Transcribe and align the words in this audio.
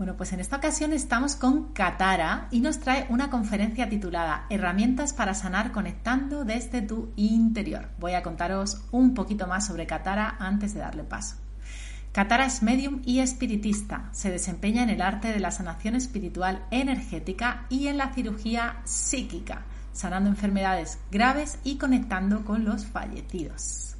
Bueno, 0.00 0.16
pues 0.16 0.32
en 0.32 0.40
esta 0.40 0.56
ocasión 0.56 0.94
estamos 0.94 1.36
con 1.36 1.74
Katara 1.74 2.48
y 2.50 2.60
nos 2.60 2.80
trae 2.80 3.04
una 3.10 3.28
conferencia 3.28 3.86
titulada 3.90 4.46
Herramientas 4.48 5.12
para 5.12 5.34
sanar 5.34 5.72
conectando 5.72 6.46
desde 6.46 6.80
tu 6.80 7.12
interior. 7.16 7.90
Voy 7.98 8.14
a 8.14 8.22
contaros 8.22 8.80
un 8.92 9.12
poquito 9.12 9.46
más 9.46 9.66
sobre 9.66 9.86
Katara 9.86 10.36
antes 10.38 10.72
de 10.72 10.80
darle 10.80 11.04
paso. 11.04 11.36
Katara 12.12 12.46
es 12.46 12.62
medium 12.62 13.02
y 13.04 13.18
espiritista. 13.18 14.08
Se 14.12 14.30
desempeña 14.30 14.82
en 14.84 14.88
el 14.88 15.02
arte 15.02 15.34
de 15.34 15.38
la 15.38 15.50
sanación 15.50 15.94
espiritual 15.96 16.64
energética 16.70 17.66
y 17.68 17.88
en 17.88 17.98
la 17.98 18.14
cirugía 18.14 18.80
psíquica, 18.84 19.66
sanando 19.92 20.30
enfermedades 20.30 20.98
graves 21.10 21.58
y 21.62 21.76
conectando 21.76 22.46
con 22.46 22.64
los 22.64 22.86
fallecidos. 22.86 23.99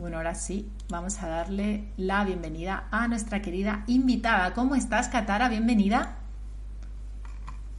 Bueno, 0.00 0.16
ahora 0.16 0.34
sí, 0.34 0.66
vamos 0.88 1.22
a 1.22 1.28
darle 1.28 1.92
la 1.98 2.24
bienvenida 2.24 2.88
a 2.90 3.06
nuestra 3.06 3.42
querida 3.42 3.84
invitada. 3.86 4.54
¿Cómo 4.54 4.74
estás, 4.74 5.08
Katara? 5.08 5.50
Bienvenida. 5.50 6.16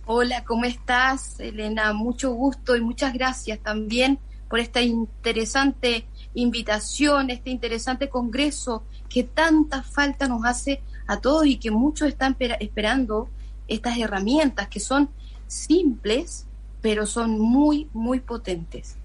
Hola, 0.05 0.43
¿cómo 0.43 0.65
estás, 0.65 1.39
Elena? 1.39 1.93
Mucho 1.93 2.31
gusto 2.33 2.75
y 2.75 2.81
muchas 2.81 3.13
gracias 3.13 3.57
también 3.57 4.19
por 4.47 4.59
esta 4.59 4.81
interesante 4.81 6.05
invitación, 6.35 7.31
este 7.31 7.49
interesante 7.49 8.07
congreso 8.07 8.83
que 9.09 9.23
tanta 9.23 9.81
falta 9.81 10.27
nos 10.27 10.45
hace 10.45 10.83
a 11.07 11.17
todos 11.17 11.47
y 11.47 11.57
que 11.57 11.71
muchos 11.71 12.07
están 12.07 12.37
esperando 12.59 13.29
estas 13.67 13.97
herramientas 13.97 14.67
que 14.67 14.79
son 14.79 15.09
simples, 15.47 16.45
pero 16.81 17.07
son 17.07 17.39
muy, 17.39 17.89
muy 17.93 18.19
potentes. 18.19 19.00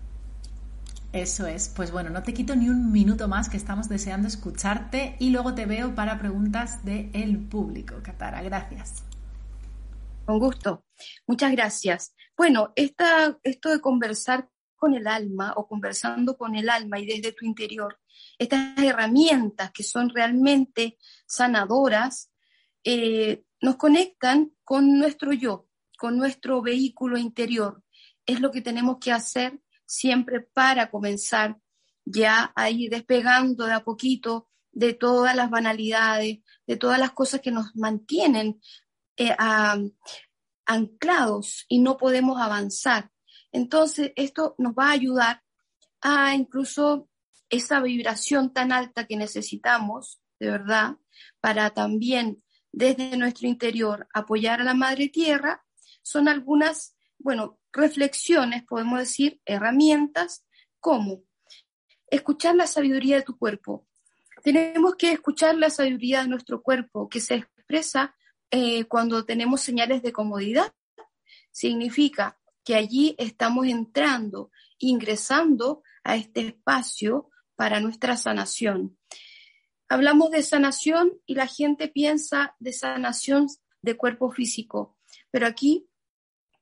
Eso 1.16 1.46
es. 1.46 1.72
Pues 1.74 1.90
bueno, 1.92 2.10
no 2.10 2.22
te 2.22 2.34
quito 2.34 2.54
ni 2.54 2.68
un 2.68 2.92
minuto 2.92 3.26
más 3.26 3.48
que 3.48 3.56
estamos 3.56 3.88
deseando 3.88 4.28
escucharte 4.28 5.16
y 5.18 5.30
luego 5.30 5.54
te 5.54 5.64
veo 5.64 5.94
para 5.94 6.18
preguntas 6.18 6.84
del 6.84 7.38
público. 7.38 7.94
Katara, 8.02 8.42
gracias. 8.42 9.02
Con 10.26 10.38
gusto. 10.38 10.84
Muchas 11.26 11.52
gracias. 11.52 12.14
Bueno, 12.36 12.74
esta, 12.76 13.38
esto 13.42 13.70
de 13.70 13.80
conversar 13.80 14.50
con 14.74 14.92
el 14.92 15.06
alma 15.06 15.54
o 15.56 15.66
conversando 15.66 16.36
con 16.36 16.54
el 16.54 16.68
alma 16.68 16.98
y 17.00 17.06
desde 17.06 17.32
tu 17.32 17.46
interior, 17.46 17.98
estas 18.38 18.76
herramientas 18.76 19.70
que 19.72 19.84
son 19.84 20.10
realmente 20.10 20.98
sanadoras, 21.26 22.30
eh, 22.84 23.42
nos 23.62 23.76
conectan 23.76 24.52
con 24.64 24.98
nuestro 24.98 25.32
yo, 25.32 25.66
con 25.96 26.18
nuestro 26.18 26.60
vehículo 26.60 27.16
interior. 27.16 27.82
Es 28.26 28.40
lo 28.40 28.50
que 28.50 28.60
tenemos 28.60 28.98
que 29.00 29.12
hacer 29.12 29.58
siempre 29.86 30.40
para 30.40 30.90
comenzar 30.90 31.58
ya 32.04 32.52
a 32.54 32.70
ir 32.70 32.90
despegando 32.90 33.66
de 33.66 33.72
a 33.72 33.84
poquito 33.84 34.48
de 34.72 34.92
todas 34.92 35.34
las 35.34 35.48
banalidades, 35.48 36.38
de 36.66 36.76
todas 36.76 36.98
las 36.98 37.12
cosas 37.12 37.40
que 37.40 37.50
nos 37.50 37.74
mantienen 37.74 38.60
eh, 39.16 39.34
anclados 40.66 41.64
y 41.68 41.78
no 41.80 41.96
podemos 41.96 42.40
avanzar. 42.40 43.10
Entonces, 43.52 44.12
esto 44.16 44.54
nos 44.58 44.74
va 44.74 44.88
a 44.88 44.92
ayudar 44.92 45.42
a 46.02 46.34
incluso 46.34 47.08
esa 47.48 47.80
vibración 47.80 48.52
tan 48.52 48.72
alta 48.72 49.06
que 49.06 49.16
necesitamos, 49.16 50.20
de 50.38 50.50
verdad, 50.50 50.96
para 51.40 51.70
también 51.70 52.42
desde 52.72 53.16
nuestro 53.16 53.48
interior 53.48 54.06
apoyar 54.12 54.60
a 54.60 54.64
la 54.64 54.74
Madre 54.74 55.08
Tierra, 55.08 55.64
son 56.02 56.28
algunas, 56.28 56.94
bueno, 57.18 57.58
reflexiones, 57.76 58.64
podemos 58.64 58.98
decir, 58.98 59.40
herramientas, 59.44 60.44
como 60.80 61.22
escuchar 62.08 62.54
la 62.56 62.66
sabiduría 62.66 63.16
de 63.16 63.22
tu 63.22 63.36
cuerpo. 63.38 63.86
Tenemos 64.42 64.96
que 64.96 65.12
escuchar 65.12 65.56
la 65.56 65.70
sabiduría 65.70 66.22
de 66.22 66.28
nuestro 66.28 66.62
cuerpo, 66.62 67.08
que 67.08 67.20
se 67.20 67.34
expresa 67.36 68.14
eh, 68.50 68.84
cuando 68.84 69.24
tenemos 69.24 69.60
señales 69.60 70.02
de 70.02 70.12
comodidad. 70.12 70.72
Significa 71.50 72.38
que 72.64 72.74
allí 72.74 73.14
estamos 73.18 73.66
entrando, 73.66 74.50
ingresando 74.78 75.82
a 76.04 76.16
este 76.16 76.48
espacio 76.48 77.30
para 77.56 77.80
nuestra 77.80 78.16
sanación. 78.16 78.96
Hablamos 79.88 80.30
de 80.30 80.42
sanación 80.42 81.12
y 81.26 81.34
la 81.34 81.46
gente 81.46 81.88
piensa 81.88 82.54
de 82.58 82.72
sanación 82.72 83.46
de 83.82 83.96
cuerpo 83.96 84.30
físico, 84.30 84.96
pero 85.30 85.46
aquí 85.46 85.88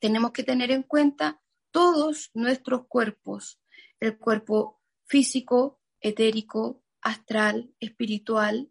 tenemos 0.05 0.33
que 0.33 0.43
tener 0.43 0.71
en 0.71 0.83
cuenta 0.83 1.41
todos 1.71 2.31
nuestros 2.35 2.87
cuerpos, 2.89 3.59
el 4.01 4.19
cuerpo 4.19 4.83
físico, 5.07 5.81
etérico, 5.99 6.83
astral, 7.01 7.73
espiritual, 7.81 8.71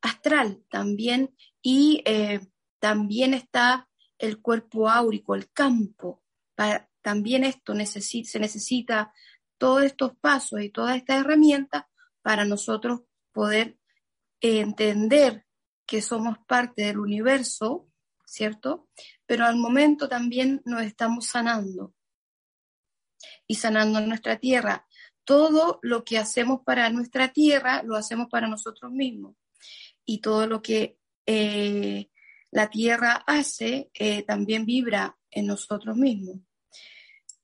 astral 0.00 0.64
también, 0.68 1.36
y 1.62 2.02
eh, 2.04 2.40
también 2.80 3.32
está 3.32 3.88
el 4.18 4.42
cuerpo 4.42 4.90
áurico, 4.90 5.36
el 5.36 5.52
campo. 5.52 6.24
también 7.00 7.44
esto 7.44 7.74
se 7.84 8.40
necesita 8.40 9.12
todos 9.58 9.84
estos 9.84 10.16
pasos 10.16 10.62
y 10.62 10.70
todas 10.70 10.96
estas 10.96 11.20
herramientas 11.20 11.84
para 12.22 12.44
nosotros 12.44 13.02
poder 13.30 13.78
entender 14.40 15.46
que 15.86 16.02
somos 16.02 16.38
parte 16.48 16.82
del 16.82 16.98
universo, 16.98 17.88
¿cierto? 18.32 18.88
pero 19.26 19.46
al 19.46 19.56
momento 19.56 20.08
también 20.08 20.60
nos 20.64 20.82
estamos 20.82 21.26
sanando 21.26 21.94
y 23.46 23.54
sanando 23.54 24.00
nuestra 24.00 24.38
tierra. 24.38 24.86
Todo 25.24 25.78
lo 25.82 26.04
que 26.04 26.18
hacemos 26.18 26.60
para 26.66 26.90
nuestra 26.90 27.32
tierra 27.32 27.82
lo 27.82 27.96
hacemos 27.96 28.28
para 28.28 28.48
nosotros 28.48 28.90
mismos 28.92 29.36
y 30.04 30.20
todo 30.20 30.46
lo 30.46 30.60
que 30.60 30.98
eh, 31.24 32.10
la 32.50 32.68
tierra 32.68 33.22
hace 33.26 33.90
eh, 33.94 34.22
también 34.24 34.66
vibra 34.66 35.16
en 35.30 35.46
nosotros 35.46 35.96
mismos. 35.96 36.40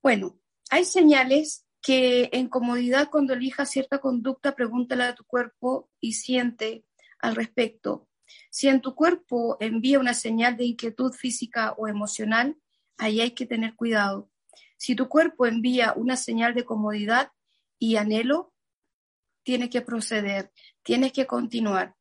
Bueno, 0.02 0.40
hay 0.70 0.84
señales 0.84 1.66
que 1.80 2.28
en 2.32 2.48
comodidad 2.48 3.08
cuando 3.10 3.34
elijas 3.34 3.70
cierta 3.70 3.98
conducta, 3.98 4.54
pregúntale 4.54 5.04
a 5.04 5.14
tu 5.14 5.24
cuerpo 5.24 5.88
y 6.00 6.14
siente 6.14 6.84
al 7.20 7.36
respecto. 7.36 8.07
Si 8.50 8.68
en 8.68 8.80
tu 8.80 8.94
cuerpo 8.94 9.56
envía 9.60 9.98
una 9.98 10.14
señal 10.14 10.56
de 10.56 10.64
inquietud 10.64 11.12
física 11.12 11.72
o 11.72 11.88
emocional, 11.88 12.56
ahí 12.96 13.20
hay 13.20 13.32
que 13.32 13.46
tener 13.46 13.74
cuidado. 13.74 14.30
Si 14.76 14.94
tu 14.94 15.08
cuerpo 15.08 15.46
envía 15.46 15.92
una 15.94 16.16
señal 16.16 16.54
de 16.54 16.64
comodidad 16.64 17.32
y 17.78 17.96
anhelo, 17.96 18.52
tiene 19.42 19.70
que 19.70 19.80
proceder, 19.80 20.52
tienes 20.82 21.12
que 21.12 21.26
continuar. 21.26 21.96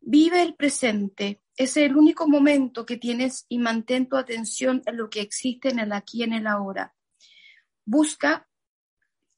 Vive 0.00 0.42
el 0.42 0.54
presente, 0.54 1.42
es 1.56 1.76
el 1.76 1.96
único 1.96 2.26
momento 2.28 2.86
que 2.86 2.96
tienes 2.96 3.46
y 3.48 3.58
mantén 3.58 4.08
tu 4.08 4.16
atención 4.16 4.82
en 4.86 4.96
lo 4.96 5.10
que 5.10 5.20
existe 5.20 5.68
en 5.68 5.78
el 5.78 5.92
aquí 5.92 6.20
y 6.20 6.22
en 6.24 6.32
el 6.32 6.46
ahora. 6.46 6.94
Busca 7.84 8.48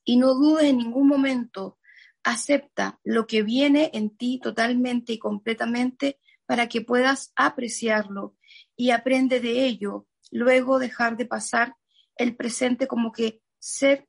y 0.04 0.16
no 0.16 0.34
dudes 0.34 0.64
en 0.64 0.78
ningún 0.78 1.08
momento 1.08 1.78
acepta 2.24 2.98
lo 3.04 3.26
que 3.26 3.42
viene 3.42 3.90
en 3.92 4.16
ti 4.16 4.40
totalmente 4.42 5.12
y 5.12 5.18
completamente 5.18 6.18
para 6.46 6.68
que 6.68 6.80
puedas 6.80 7.32
apreciarlo 7.36 8.36
y 8.76 8.90
aprende 8.90 9.40
de 9.40 9.64
ello, 9.66 10.06
luego 10.30 10.78
dejar 10.78 11.16
de 11.16 11.26
pasar 11.26 11.76
el 12.16 12.34
presente 12.34 12.86
como 12.86 13.12
que 13.12 13.42
ser 13.58 14.08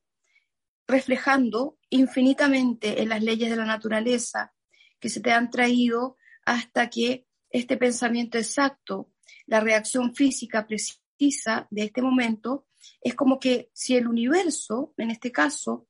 reflejando 0.86 1.78
infinitamente 1.90 3.02
en 3.02 3.08
las 3.08 3.22
leyes 3.22 3.50
de 3.50 3.56
la 3.56 3.64
naturaleza 3.64 4.54
que 5.00 5.08
se 5.08 5.20
te 5.20 5.32
han 5.32 5.50
traído 5.50 6.16
hasta 6.44 6.88
que 6.88 7.26
este 7.50 7.76
pensamiento 7.76 8.38
exacto, 8.38 9.12
la 9.46 9.60
reacción 9.60 10.14
física 10.14 10.66
precisa 10.66 11.66
de 11.70 11.84
este 11.84 12.02
momento, 12.02 12.66
es 13.00 13.14
como 13.14 13.38
que 13.38 13.70
si 13.72 13.96
el 13.96 14.06
universo, 14.06 14.94
en 14.96 15.10
este 15.10 15.32
caso, 15.32 15.88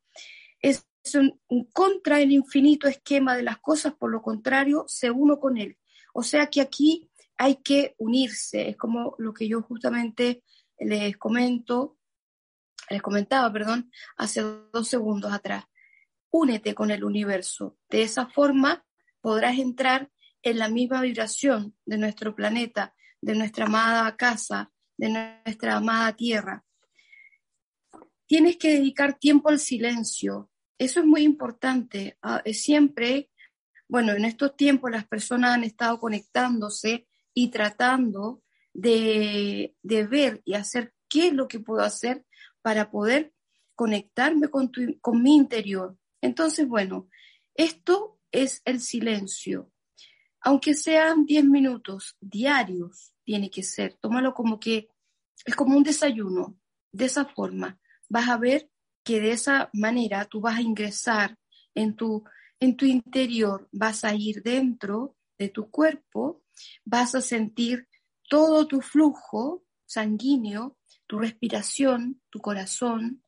es 0.61 0.87
un, 1.15 1.41
contra 1.73 2.21
el 2.21 2.33
infinito 2.33 2.89
esquema 2.89 3.37
de 3.37 3.43
las 3.43 3.59
cosas, 3.59 3.95
por 3.95 4.11
lo 4.11 4.23
contrario, 4.23 4.85
se 4.89 5.11
uno 5.11 5.39
con 5.39 5.59
él. 5.59 5.77
O 6.13 6.23
sea 6.23 6.49
que 6.49 6.61
aquí 6.61 7.11
hay 7.37 7.57
que 7.57 7.95
unirse, 7.99 8.69
es 8.71 8.77
como 8.77 9.15
lo 9.19 9.33
que 9.33 9.49
yo 9.49 9.63
justamente 9.63 10.43
les 10.79 11.17
comento, 11.17 11.99
les 12.89 13.03
comentaba, 13.03 13.53
perdón, 13.53 13.91
hace 14.17 14.43
dos 14.73 14.89
segundos 14.89 15.33
atrás. 15.33 15.65
Únete 16.31 16.75
con 16.75 16.91
el 16.91 17.05
universo. 17.05 17.79
De 17.89 18.03
esa 18.03 18.27
forma 18.27 18.85
podrás 19.21 19.59
entrar 19.59 20.11
en 20.43 20.59
la 20.59 20.69
misma 20.69 21.01
vibración 21.01 21.77
de 21.85 21.99
nuestro 21.99 22.35
planeta, 22.35 22.95
de 23.21 23.35
nuestra 23.35 23.67
amada 23.67 24.17
casa, 24.17 24.71
de 24.97 25.41
nuestra 25.45 25.77
amada 25.77 26.15
tierra. 26.15 26.65
Tienes 28.27 28.57
que 28.57 28.71
dedicar 28.71 29.19
tiempo 29.19 29.49
al 29.49 29.59
silencio. 29.59 30.51
Eso 30.79 31.01
es 31.01 31.07
muy 31.07 31.23
importante. 31.23 32.19
Ah, 32.23 32.43
siempre, 32.53 33.31
bueno, 33.89 34.13
en 34.13 34.25
estos 34.25 34.57
tiempos 34.57 34.91
las 34.91 35.07
personas 35.07 35.53
han 35.53 35.65
estado 35.65 35.99
conectándose 35.99 37.09
y 37.33 37.49
tratando 37.49 38.43
de, 38.73 39.75
ver 39.83 40.43
y 40.45 40.55
hacer 40.55 40.95
qué 41.09 41.29
es 41.29 41.33
lo 41.33 41.49
que 41.49 41.61
puedo 41.61 41.83
hacer 41.83 42.25
para 42.63 42.91
poder 42.91 43.33
conectarme 43.75 44.49
con, 44.49 44.71
con 45.01 45.23
mi 45.23 45.37
interior. 45.37 45.97
Entonces, 46.21 46.67
bueno, 46.67 47.09
esto 47.55 48.19
es 48.31 48.63
el 48.65 48.81
silencio. 48.81 49.71
Aunque 50.41 50.75
sean 50.75 51.25
10 51.25 51.45
minutos 51.45 52.17
diarios, 52.21 53.13
tiene 53.25 53.51
que 53.51 53.63
ser. 53.63 53.95
Tómalo 53.95 54.35
como 54.35 54.61
que 54.61 54.89
es 55.45 55.55
como 55.55 55.77
un 55.77 55.83
desayuno. 55.83 56.59
De 56.93 57.07
esa 57.07 57.27
forma, 57.27 57.79
vas 58.09 58.29
a 58.29 58.39
ver 58.39 58.71
que 59.07 59.21
de 59.21 59.31
esa 59.31 59.71
manera 59.73 60.25
tú 60.25 60.41
vas 60.41 60.57
a 60.57 60.63
ingresar 60.63 61.39
en 61.77 61.95
tu, 61.95 62.25
en 62.59 62.77
tu 62.77 62.87
interior, 62.87 63.69
vas 63.71 64.05
a 64.05 64.13
ir 64.17 64.43
dentro 64.43 65.17
de 65.39 65.49
tu 65.49 65.71
cuerpo, 65.71 66.43
vas 66.85 67.15
a 67.15 67.21
sentir 67.21 67.87
todo 68.29 68.67
tu 68.67 68.81
flujo 68.81 69.63
sanguíneo, 69.85 70.77
tu 71.07 71.21
respiración, 71.21 72.21
tu 72.31 72.41
corazón, 72.41 73.23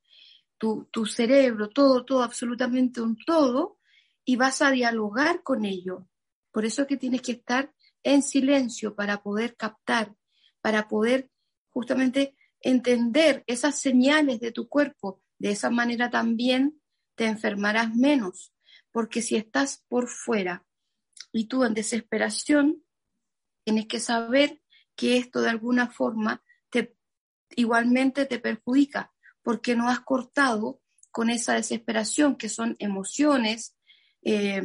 tu, 0.59 0.89
tu 0.91 1.07
cerebro, 1.07 1.69
todo, 1.69 2.05
todo, 2.05 2.25
absolutamente 2.25 3.01
un 3.01 3.17
todo, 3.17 3.79
y 4.25 4.35
vas 4.35 4.61
a 4.63 4.73
dialogar 4.73 5.45
con 5.45 5.65
ello. 5.65 6.09
Por 6.51 6.65
eso 6.65 6.83
es 6.83 6.89
que 6.89 6.97
tienes 6.97 7.23
que 7.23 7.33
estar 7.33 7.73
en 8.03 8.23
silencio 8.23 8.97
para 8.97 9.23
poder 9.23 9.55
captar, 9.55 10.17
para 10.61 10.89
poder 10.89 11.31
justamente 11.71 12.35
entender 12.61 13.45
esas 13.47 13.79
señales 13.79 14.41
de 14.41 14.51
tu 14.51 14.69
cuerpo. 14.69 15.23
De 15.39 15.51
esa 15.51 15.71
manera 15.71 16.11
también 16.11 16.81
te 17.15 17.27
enfermarás 17.27 17.95
menos, 17.95 18.53
porque 18.93 19.23
si 19.23 19.37
estás 19.37 19.85
por 19.89 20.09
fuera 20.09 20.65
y 21.33 21.47
tú 21.47 21.65
en 21.65 21.75
desesperación, 21.75 22.83
tienes 23.65 23.87
que 23.87 24.01
saber 24.01 24.61
que 24.97 25.17
esto 25.17 25.41
de 25.41 25.51
alguna 25.51 25.89
forma 25.89 26.43
te, 26.71 26.97
igualmente 27.51 28.27
te 28.27 28.39
perjudica, 28.39 29.13
porque 29.43 29.77
no 29.77 29.89
has 29.89 30.01
cortado 30.01 30.81
con 31.11 31.31
esa 31.31 31.55
desesperación, 31.55 32.37
que 32.37 32.49
son 32.49 32.77
emociones, 32.79 33.77
eh, 34.23 34.63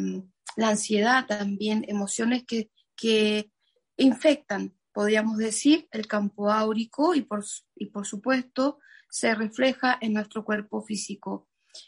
la 0.55 0.69
ansiedad 0.69 1.25
también, 1.25 1.85
emociones 1.87 2.43
que, 2.45 2.71
que 2.95 3.51
infectan, 3.97 4.75
podríamos 4.91 5.37
decir, 5.37 5.87
el 5.91 6.07
campo 6.07 6.51
áurico 6.51 7.15
y 7.15 7.21
por, 7.21 7.43
y 7.75 7.87
por 7.87 8.05
supuesto 8.05 8.79
se 9.13 9.35
refleja 9.35 9.97
en 10.01 10.13
nuestro 10.13 10.43
cuerpo 10.43 10.81
físico. 10.81 11.47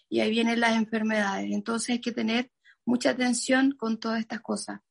Y 0.10 0.19
ahí 0.19 0.30
vienen 0.30 0.60
las 0.60 0.75
enfermedades. 0.75 1.51
Entonces 1.51 1.89
hay 1.89 2.01
que 2.01 2.12
tener 2.12 2.51
mucha 2.86 3.12
atención 3.12 3.72
con 3.72 4.00
todas 4.00 4.19
estas 4.19 4.42
cosas 4.42 4.81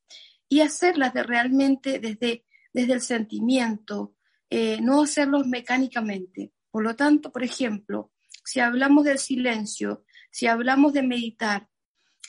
y 0.49 0.61
hacerlas 0.61 1.13
de 1.13 1.23
realmente 1.23 1.99
desde 1.99 2.45
desde 2.75 2.91
el 2.91 3.01
sentimiento, 3.01 4.15
eh, 4.49 4.81
no 4.81 5.03
hacerlos 5.03 5.47
mecánicamente. 5.47 6.51
Por 6.69 6.83
lo 6.83 6.93
tanto, 6.93 7.31
por 7.31 7.41
ejemplo, 7.41 8.11
si 8.43 8.59
hablamos 8.59 9.05
del 9.05 9.17
silencio, 9.17 10.03
si 10.29 10.47
hablamos 10.47 10.91
de 10.91 11.01
meditar 11.01 11.69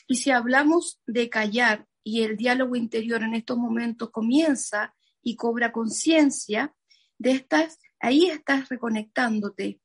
y 0.07 0.15
si 0.15 0.31
hablamos 0.31 1.01
de 1.05 1.29
callar 1.29 1.89
y 2.05 2.23
el 2.23 2.37
diálogo 2.37 2.77
interior 2.77 3.25
en 3.25 3.35
estos 3.35 3.59
momentos 3.59 4.11
comienza 4.11 4.95
y 5.21 5.35
cobra 5.35 5.73
conciencia 5.73 6.73
de 7.19 7.33
estas, 7.33 7.81
ahí 7.99 8.27
estás 8.27 8.69
reconectándote, 8.69 9.81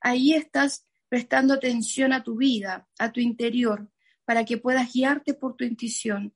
ahí 0.00 0.34
estás 0.34 0.86
prestando 1.08 1.54
atención 1.54 2.12
a 2.12 2.22
tu 2.22 2.36
vida, 2.36 2.88
a 2.98 3.12
tu 3.12 3.20
interior, 3.20 3.90
para 4.24 4.44
que 4.44 4.58
puedas 4.58 4.92
guiarte 4.92 5.34
por 5.34 5.56
tu 5.56 5.64
intuición. 5.64 6.34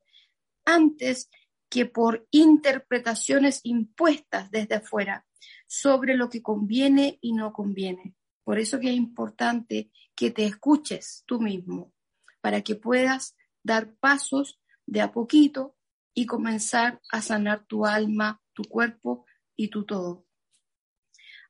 Antes 0.65 1.29
que 1.69 1.85
por 1.85 2.27
interpretaciones 2.31 3.61
impuestas 3.63 4.51
desde 4.51 4.75
afuera 4.75 5.25
sobre 5.67 6.15
lo 6.15 6.29
que 6.29 6.41
conviene 6.41 7.17
y 7.21 7.33
no 7.33 7.53
conviene. 7.53 8.15
Por 8.43 8.59
eso 8.59 8.79
que 8.79 8.89
es 8.89 8.95
importante 8.95 9.91
que 10.15 10.31
te 10.31 10.45
escuches 10.45 11.23
tú 11.25 11.41
mismo, 11.41 11.93
para 12.41 12.61
que 12.61 12.75
puedas 12.75 13.35
dar 13.63 13.95
pasos 13.95 14.59
de 14.85 15.01
a 15.01 15.11
poquito 15.11 15.75
y 16.13 16.25
comenzar 16.25 17.01
a 17.11 17.21
sanar 17.21 17.65
tu 17.65 17.85
alma, 17.85 18.41
tu 18.53 18.63
cuerpo 18.63 19.25
y 19.55 19.69
tu 19.69 19.83
todo. 19.83 20.25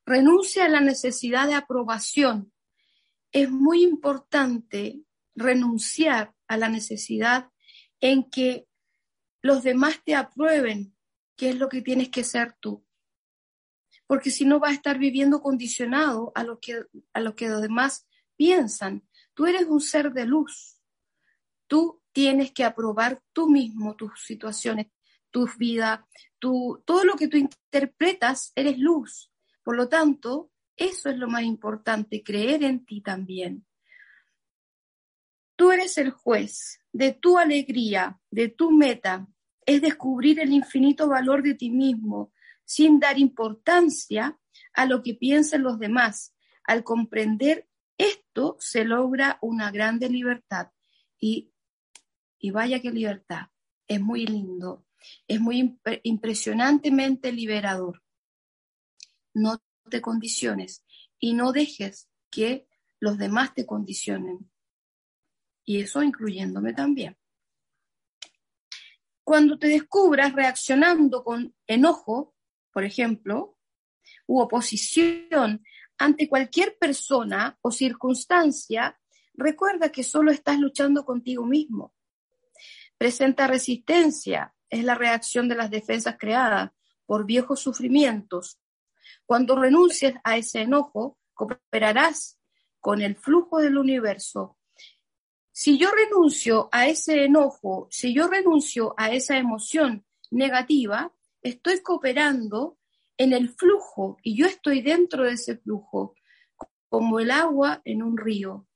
Renuncia 0.06 0.66
a 0.66 0.69
la 0.69 0.81
necesidad 0.81 1.48
de 1.48 1.56
aprobación. 1.56 2.54
Es 3.31 3.50
muy 3.50 3.84
importante 3.84 5.02
renunciar 5.36 6.34
a 6.48 6.57
la 6.57 6.69
necesidad 6.69 7.50
en 8.00 8.30
que 8.30 8.68
los 9.42 9.63
demás 9.63 10.02
te 10.04 10.16
aprueben 10.16 10.96
qué 11.36 11.50
es 11.50 11.56
lo 11.56 11.69
que 11.69 11.81
tienes 11.81 12.10
que 12.10 12.24
ser 12.24 12.56
tú. 12.60 12.86
Porque 14.07 14.30
si 14.30 14.46
no 14.46 14.60
vas 14.60 14.72
a 14.72 14.75
estar 14.75 15.00
viviendo 15.00 15.42
condicionado 15.42 16.31
a 16.36 16.44
lo 16.44 16.60
que, 16.60 16.84
a 17.13 17.19
lo 17.19 17.36
que 17.36 17.50
los 17.50 17.62
demás 17.62 18.07
piensan. 18.36 19.07
Tú 19.34 19.46
eres 19.46 19.66
un 19.66 19.81
ser 19.81 20.12
de 20.13 20.25
luz. 20.25 20.80
Tú 21.68 22.02
tienes 22.12 22.52
que 22.52 22.63
aprobar 22.63 23.22
tú 23.34 23.50
mismo 23.50 23.96
tus 23.96 24.24
situaciones, 24.24 24.88
tu 25.31 25.48
vida, 25.57 26.07
tu, 26.40 26.81
todo 26.86 27.04
lo 27.04 27.16
que 27.16 27.28
tú 27.28 27.38
interpretas, 27.38 28.52
eres 28.56 28.78
luz. 28.78 29.31
Por 29.66 29.78
lo 29.78 29.90
tanto, 29.90 30.52
eso 30.78 31.10
es 31.10 31.18
lo 31.18 31.28
más 31.28 31.42
importante, 31.42 32.22
creer 32.24 32.64
en 32.64 32.86
ti 32.86 33.02
también. 33.02 33.66
Tú 35.56 35.72
eres 35.72 35.98
el 35.98 36.12
juez 36.12 36.80
de 36.94 37.14
tu 37.14 37.40
alegría, 37.40 38.22
de 38.30 38.50
tu 38.50 38.69
meta, 38.69 39.28
es 39.66 39.81
descubrir 39.81 40.40
el 40.40 40.54
infinito 40.54 41.07
valor 41.07 41.42
de 41.42 41.56
ti 41.56 41.72
mismo 41.72 42.31
sin 42.64 43.00
dar 43.00 43.18
importancia 43.18 44.38
a 44.74 44.86
lo 44.86 45.02
que 45.02 45.16
piensen 45.16 45.64
los 45.64 45.80
demás. 45.80 46.36
Al 46.64 46.84
comprender 46.84 47.68
esto 47.98 48.57
se 48.60 48.86
logra 48.86 49.40
una 49.42 49.72
grande 49.72 50.10
libertad 50.10 50.69
y, 51.19 51.52
y 52.38 52.52
vaya 52.52 52.80
que 52.84 52.92
libertad, 52.92 53.48
es 53.88 54.00
muy 54.00 54.28
lindo, 54.28 54.86
es 55.28 55.42
muy 55.42 55.80
impresionantemente 56.04 57.31
liberador. 57.31 58.05
No 59.35 59.61
te 59.89 60.01
condiciones 60.01 60.83
y 61.19 61.33
no 61.33 61.51
dejes 61.51 62.09
que 62.31 62.68
los 62.99 63.19
demás 63.19 63.54
te 63.54 63.68
condicionen. 63.68 64.49
Y 65.63 65.81
eso 65.81 66.01
incluyéndome 66.01 66.73
también. 66.73 67.18
Cuando 69.23 69.57
te 69.57 69.68
descubras 69.68 70.33
reaccionando 70.33 71.23
con 71.23 71.56
enojo, 71.68 72.35
por 72.71 72.83
ejemplo, 72.83 73.57
u 74.27 74.39
oposición 74.39 75.63
ante 75.97 76.27
cualquier 76.27 76.77
persona 76.77 77.57
o 77.61 77.71
circunstancia, 77.71 78.99
recuerda 79.33 79.92
que 79.92 80.04
solo 80.04 80.31
estás 80.31 80.59
luchando 80.59 81.06
contigo 81.06 81.45
mismo. 81.45 81.94
Presenta 82.97 83.47
resistencia, 83.47 84.54
es 84.69 84.83
la 84.83 84.95
reacción 84.95 85.47
de 85.47 85.56
las 85.56 85.69
defensas 85.69 86.18
creadas 86.19 86.71
por 87.06 87.25
viejos 87.25 87.59
sufrimientos. 87.59 88.59
Cuando 89.26 89.56
renuncies 89.56 90.16
a 90.24 90.38
ese 90.38 90.62
enojo, 90.62 91.18
cooperarás 91.34 92.40
con 92.80 93.02
el 93.02 93.16
flujo 93.16 93.60
del 93.60 93.78
universo 93.78 94.58
si 95.58 95.78
yo 95.78 95.90
renuncio 95.90 96.68
a 96.74 96.88
ese 96.88 97.24
enojo, 97.24 97.88
si 97.90 98.14
yo 98.14 98.28
renuncio 98.28 98.94
a 98.98 99.12
esa 99.12 99.38
emoción 99.38 100.06
negativa, 100.30 101.14
estoy 101.42 101.80
cooperando 101.80 102.78
en 103.16 103.32
el 103.32 103.48
flujo 103.48 104.18
y 104.22 104.36
yo 104.36 104.48
estoy 104.48 104.82
dentro 104.82 105.24
de 105.24 105.32
ese 105.32 105.56
flujo, 105.56 106.14
como 106.90 107.22
el 107.22 107.32
agua 107.32 107.82
en 107.86 108.04
un 108.04 108.18
río, 108.18 108.68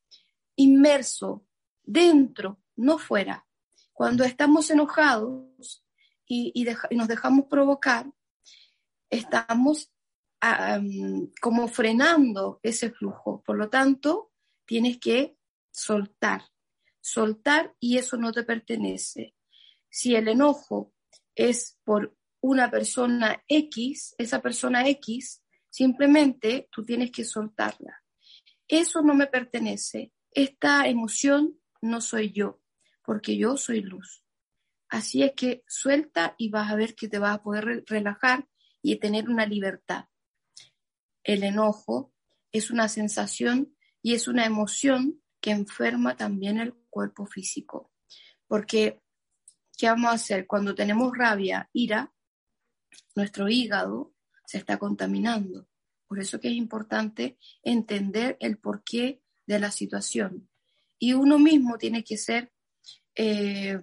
inmerso, 0.56 1.46
dentro, 1.84 2.62
no 2.78 2.98
fuera. 2.98 3.46
Cuando 3.92 4.24
estamos 4.24 4.72
enojados 4.72 5.84
y, 6.26 6.66
nos 6.92 7.10
dejamos 7.10 7.48
provocar, 7.48 8.10
estamos 9.10 9.92
como 11.42 11.68
frenando 11.68 12.60
ese 12.64 12.92
flujo. 12.92 13.44
Por 13.46 13.58
lo 13.58 13.70
tanto, 13.70 14.32
tienes 14.66 15.00
que 15.00 15.38
soltar 15.72 16.44
soltar 17.10 17.76
y 17.80 17.98
eso 17.98 18.18
no 18.18 18.32
te 18.32 18.44
pertenece. 18.44 19.36
Si 19.90 20.16
el 20.16 20.28
enojo 20.28 20.94
es 21.36 21.80
por 21.84 22.16
una 22.42 22.70
persona 22.70 23.44
X, 23.48 24.16
esa 24.18 24.42
persona 24.42 24.88
X, 24.88 25.44
simplemente 25.70 26.70
tú 26.72 26.86
tienes 26.86 27.12
que 27.12 27.26
soltarla. 27.26 28.04
Eso 28.68 29.02
no 29.02 29.14
me 29.16 29.28
pertenece. 29.28 30.14
Esta 30.32 30.88
emoción 30.88 31.60
no 31.82 32.02
soy 32.02 32.32
yo, 32.32 32.62
porque 33.04 33.36
yo 33.38 33.58
soy 33.58 33.82
luz. 33.82 34.24
Así 34.90 35.24
es 35.24 35.34
que 35.36 35.64
suelta 35.68 36.36
y 36.38 36.50
vas 36.50 36.72
a 36.72 36.76
ver 36.76 36.96
que 36.96 37.08
te 37.08 37.20
vas 37.20 37.36
a 37.36 37.44
poder 37.44 37.84
relajar 37.88 38.48
y 38.82 38.96
tener 38.98 39.30
una 39.30 39.46
libertad. 39.46 40.06
El 41.30 41.44
enojo 41.44 42.12
es 42.52 42.72
una 42.72 42.90
sensación 42.90 43.76
y 44.02 44.16
es 44.16 44.28
una 44.28 44.48
emoción 44.48 45.22
que 45.40 45.52
enferma 45.52 46.18
también 46.18 46.58
el 46.58 46.74
cuerpo 46.90 47.28
físico. 47.28 47.92
Porque, 48.48 49.00
¿qué 49.78 49.86
vamos 49.86 50.10
a 50.10 50.16
hacer? 50.16 50.48
Cuando 50.48 50.74
tenemos 50.74 51.16
rabia, 51.16 51.70
ira, 51.72 52.12
nuestro 53.14 53.48
hígado 53.48 54.12
se 54.44 54.58
está 54.58 54.80
contaminando. 54.80 55.68
Por 56.08 56.20
eso 56.20 56.40
que 56.40 56.48
es 56.48 56.56
importante 56.56 57.38
entender 57.62 58.36
el 58.40 58.58
porqué 58.58 59.22
de 59.46 59.60
la 59.60 59.70
situación. 59.70 60.50
Y 60.98 61.14
uno 61.14 61.38
mismo 61.38 61.78
tiene 61.78 62.04
que 62.04 62.18
ser, 62.18 62.52
eh, 63.14 63.80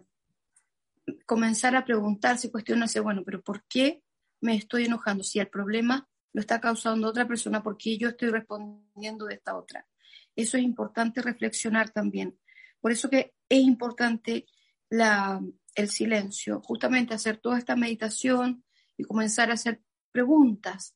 comenzar 1.26 1.76
a 1.76 1.84
preguntarse, 1.84 2.50
cuestionarse, 2.50 2.98
bueno, 2.98 3.22
pero 3.24 3.40
¿por 3.40 3.64
qué 3.68 4.02
me 4.40 4.56
estoy 4.56 4.86
enojando? 4.86 5.22
Si 5.22 5.38
el 5.38 5.46
problema 5.46 6.08
lo 6.36 6.40
está 6.40 6.60
causando 6.60 7.08
otra 7.08 7.26
persona, 7.26 7.62
¿por 7.62 7.78
qué 7.78 7.96
yo 7.96 8.10
estoy 8.10 8.28
respondiendo 8.28 9.24
de 9.24 9.36
esta 9.36 9.56
otra? 9.56 9.88
Eso 10.34 10.58
es 10.58 10.64
importante 10.64 11.22
reflexionar 11.22 11.88
también. 11.88 12.38
Por 12.78 12.92
eso 12.92 13.08
que 13.08 13.34
es 13.48 13.60
importante 13.60 14.44
la, 14.90 15.40
el 15.74 15.88
silencio, 15.88 16.60
justamente 16.60 17.14
hacer 17.14 17.38
toda 17.38 17.56
esta 17.56 17.74
meditación 17.74 18.62
y 18.98 19.04
comenzar 19.04 19.50
a 19.50 19.54
hacer 19.54 19.80
preguntas, 20.12 20.94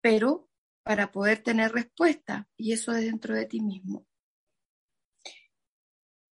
pero 0.00 0.50
para 0.82 1.12
poder 1.12 1.44
tener 1.44 1.70
respuesta, 1.70 2.48
y 2.56 2.72
eso 2.72 2.90
es 2.96 3.04
dentro 3.04 3.36
de 3.36 3.46
ti 3.46 3.60
mismo. 3.60 4.08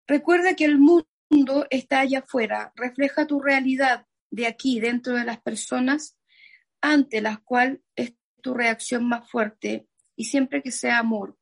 Recuerda 0.08 0.58
que 0.58 0.66
el 0.66 0.78
mundo 0.78 1.68
está 1.70 2.02
allá 2.02 2.20
afuera, 2.20 2.74
refleja 2.76 3.28
tu 3.28 3.40
realidad 3.40 4.08
de 4.30 4.48
aquí, 4.48 4.82
dentro 4.82 5.14
de 5.16 5.24
las 5.24 5.42
personas 5.42 6.18
ante 6.84 7.22
las 7.22 7.40
cuales 7.40 7.80
es 7.96 8.14
tu 8.42 8.54
reacción 8.54 9.08
más 9.08 9.28
fuerte 9.32 9.88
y 10.18 10.26
siempre 10.26 10.62
que 10.62 10.72
sea 10.72 11.00
amor. 11.00 11.38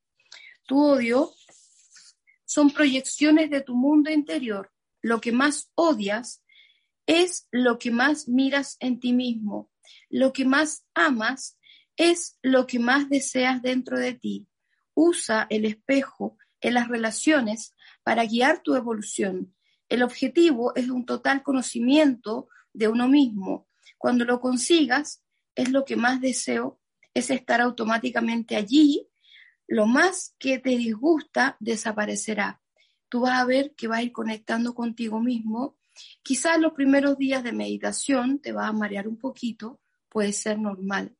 Tu 0.68 0.80
odio 0.80 1.32
son 2.46 2.70
proyecciones 2.70 3.50
de 3.50 3.62
tu 3.62 3.76
mundo 3.76 4.12
interior. 4.12 4.72
Lo 5.02 5.20
que 5.20 5.32
más 5.32 5.72
odias 5.74 6.44
es 7.08 7.48
lo 7.52 7.80
que 7.80 7.90
más 7.90 8.28
miras 8.28 8.78
en 8.80 9.00
ti 9.00 9.14
mismo. 9.14 9.72
Lo 10.10 10.32
que 10.32 10.46
más 10.46 10.86
amas 10.94 11.58
es 11.98 12.38
lo 12.44 12.68
que 12.68 12.78
más 12.78 13.10
deseas 13.10 13.64
dentro 13.64 13.98
de 13.98 14.14
ti. 14.14 14.48
Usa 14.94 15.48
el 15.50 15.66
espejo 15.66 16.38
en 16.62 16.76
las 16.76 16.88
relaciones 16.88 17.74
para 18.04 18.26
guiar 18.26 18.62
tu 18.62 18.76
evolución. 18.76 19.56
El 19.90 20.04
objetivo 20.04 20.76
es 20.76 20.88
un 20.92 21.04
total 21.04 21.42
conocimiento 21.42 22.48
de 22.74 22.88
uno 22.88 23.08
mismo. 23.08 23.68
Cuando 23.98 24.24
lo 24.24 24.40
consigas, 24.40 25.24
es 25.56 25.70
lo 25.72 25.86
que 25.86 25.96
más 25.96 26.22
deseo, 26.22 26.80
es 27.14 27.30
estar 27.30 27.62
automáticamente 27.62 28.56
allí. 28.56 29.08
Lo 29.68 29.86
más 29.86 30.36
que 30.40 30.60
te 30.60 30.72
disgusta 30.72 31.58
desaparecerá. 31.60 32.62
Tú 33.10 33.22
vas 33.22 33.40
a 33.40 33.46
ver 33.46 33.74
que 33.76 33.88
vas 33.88 34.00
a 34.00 34.04
ir 34.04 34.12
conectando 34.12 34.74
contigo 34.74 35.20
mismo. 35.20 35.78
Quizás 36.24 36.60
los 36.60 36.74
primeros 36.74 37.18
días 37.18 37.44
de 37.44 37.52
meditación 37.52 38.40
te 38.40 38.52
vas 38.54 38.70
a 38.70 38.74
marear 38.74 39.08
un 39.08 39.18
poquito, 39.18 39.82
puede 40.10 40.32
ser 40.34 40.60
normal. 40.60 41.16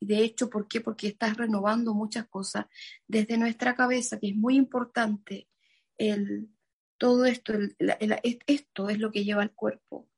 De 0.00 0.22
hecho, 0.22 0.48
¿por 0.48 0.66
qué? 0.66 0.80
Porque 0.80 1.08
estás 1.08 1.36
renovando 1.36 1.94
muchas 1.94 2.26
cosas 2.28 2.66
desde 3.06 3.36
nuestra 3.36 3.74
cabeza, 3.74 4.18
que 4.18 4.28
es 4.28 4.36
muy 4.36 4.56
importante. 4.56 5.48
El, 5.98 6.48
todo 6.96 7.26
esto, 7.26 7.52
esto 8.46 8.88
es 8.88 8.98
lo 8.98 9.10
que 9.10 9.24
lleva 9.24 9.42
al 9.42 9.52
cuerpo. 9.52 10.08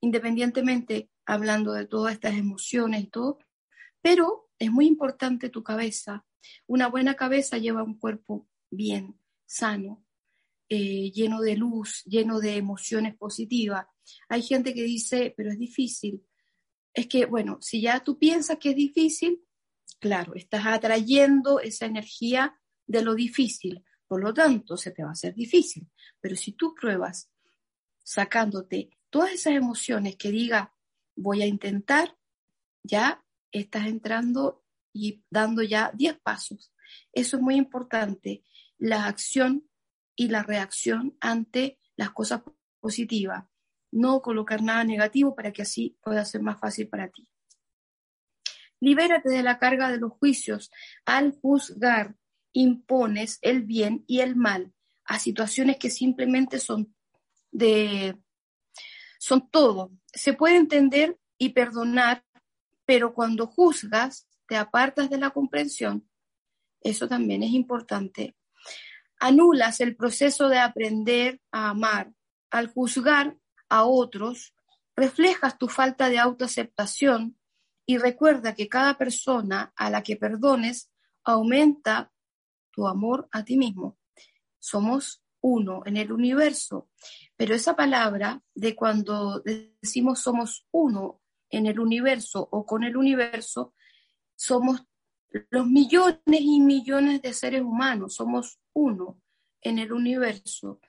Independientemente 0.00 1.10
hablando 1.30 1.72
de 1.72 1.86
todas 1.86 2.14
estas 2.14 2.34
emociones 2.34 3.02
y 3.02 3.06
todo, 3.06 3.38
pero 4.02 4.50
es 4.58 4.70
muy 4.70 4.86
importante 4.86 5.48
tu 5.48 5.62
cabeza. 5.62 6.24
Una 6.66 6.88
buena 6.88 7.14
cabeza 7.14 7.58
lleva 7.58 7.82
un 7.82 7.98
cuerpo 7.98 8.48
bien, 8.70 9.18
sano, 9.46 10.04
eh, 10.68 11.10
lleno 11.12 11.40
de 11.40 11.56
luz, 11.56 12.02
lleno 12.04 12.40
de 12.40 12.56
emociones 12.56 13.16
positivas. 13.16 13.86
Hay 14.28 14.42
gente 14.42 14.74
que 14.74 14.82
dice, 14.82 15.34
pero 15.36 15.50
es 15.50 15.58
difícil. 15.58 16.24
Es 16.92 17.06
que, 17.06 17.26
bueno, 17.26 17.58
si 17.60 17.80
ya 17.80 18.00
tú 18.00 18.18
piensas 18.18 18.58
que 18.58 18.70
es 18.70 18.76
difícil, 18.76 19.42
claro, 20.00 20.34
estás 20.34 20.66
atrayendo 20.66 21.60
esa 21.60 21.86
energía 21.86 22.60
de 22.86 23.02
lo 23.02 23.14
difícil. 23.14 23.84
Por 24.06 24.22
lo 24.22 24.34
tanto, 24.34 24.76
se 24.76 24.90
te 24.90 25.02
va 25.02 25.10
a 25.10 25.12
hacer 25.12 25.34
difícil. 25.34 25.88
Pero 26.20 26.34
si 26.34 26.52
tú 26.52 26.74
pruebas 26.74 27.30
sacándote 28.02 28.90
todas 29.10 29.32
esas 29.32 29.54
emociones 29.54 30.16
que 30.16 30.30
diga, 30.30 30.74
voy 31.16 31.42
a 31.42 31.46
intentar, 31.46 32.16
ya 32.82 33.24
estás 33.52 33.86
entrando 33.86 34.64
y 34.92 35.22
dando 35.30 35.62
ya 35.62 35.90
10 35.94 36.18
pasos. 36.20 36.72
Eso 37.12 37.36
es 37.36 37.42
muy 37.42 37.56
importante, 37.56 38.44
la 38.78 39.06
acción 39.06 39.68
y 40.16 40.28
la 40.28 40.42
reacción 40.42 41.16
ante 41.20 41.78
las 41.96 42.10
cosas 42.10 42.42
positivas. 42.80 43.44
No 43.92 44.22
colocar 44.22 44.62
nada 44.62 44.84
negativo 44.84 45.34
para 45.34 45.52
que 45.52 45.62
así 45.62 45.98
pueda 46.02 46.24
ser 46.24 46.42
más 46.42 46.58
fácil 46.58 46.88
para 46.88 47.08
ti. 47.08 47.28
Libérate 48.80 49.28
de 49.28 49.42
la 49.42 49.58
carga 49.58 49.90
de 49.90 49.98
los 49.98 50.12
juicios. 50.12 50.70
Al 51.04 51.32
juzgar, 51.40 52.16
impones 52.52 53.38
el 53.42 53.62
bien 53.62 54.04
y 54.06 54.20
el 54.20 54.36
mal 54.36 54.72
a 55.04 55.18
situaciones 55.18 55.76
que 55.76 55.90
simplemente 55.90 56.58
son 56.58 56.94
de 57.50 58.16
son 59.20 59.50
todo. 59.50 59.92
Se 60.06 60.32
puede 60.32 60.56
entender 60.56 61.18
y 61.36 61.50
perdonar, 61.50 62.24
pero 62.86 63.12
cuando 63.12 63.46
juzgas, 63.46 64.26
te 64.48 64.56
apartas 64.56 65.10
de 65.10 65.18
la 65.18 65.30
comprensión. 65.30 66.08
Eso 66.80 67.06
también 67.06 67.42
es 67.42 67.50
importante. 67.50 68.34
Anulas 69.20 69.80
el 69.80 69.94
proceso 69.94 70.48
de 70.48 70.58
aprender 70.58 71.38
a 71.52 71.68
amar. 71.68 72.12
Al 72.50 72.68
juzgar 72.68 73.36
a 73.68 73.84
otros, 73.84 74.54
reflejas 74.96 75.58
tu 75.58 75.68
falta 75.68 76.08
de 76.08 76.18
autoaceptación 76.18 77.38
y 77.84 77.98
recuerda 77.98 78.54
que 78.54 78.68
cada 78.68 78.96
persona 78.96 79.70
a 79.76 79.90
la 79.90 80.02
que 80.02 80.16
perdones 80.16 80.90
aumenta 81.24 82.10
tu 82.70 82.88
amor 82.88 83.28
a 83.32 83.44
ti 83.44 83.58
mismo. 83.58 83.98
Somos 84.58 85.22
uno 85.40 85.82
en 85.86 85.96
el 85.96 86.12
universo. 86.12 86.88
Pero 87.36 87.54
esa 87.54 87.74
palabra 87.74 88.42
de 88.54 88.74
cuando 88.74 89.40
decimos 89.40 90.20
somos 90.20 90.66
uno 90.70 91.20
en 91.48 91.66
el 91.66 91.80
universo 91.80 92.48
o 92.50 92.64
con 92.64 92.84
el 92.84 92.96
universo, 92.96 93.74
somos 94.36 94.84
los 95.50 95.66
millones 95.66 96.20
y 96.28 96.60
millones 96.60 97.22
de 97.22 97.32
seres 97.32 97.62
humanos, 97.62 98.14
somos 98.14 98.60
uno 98.72 99.20
en 99.60 99.78
el 99.78 99.92
universo. 99.92 100.80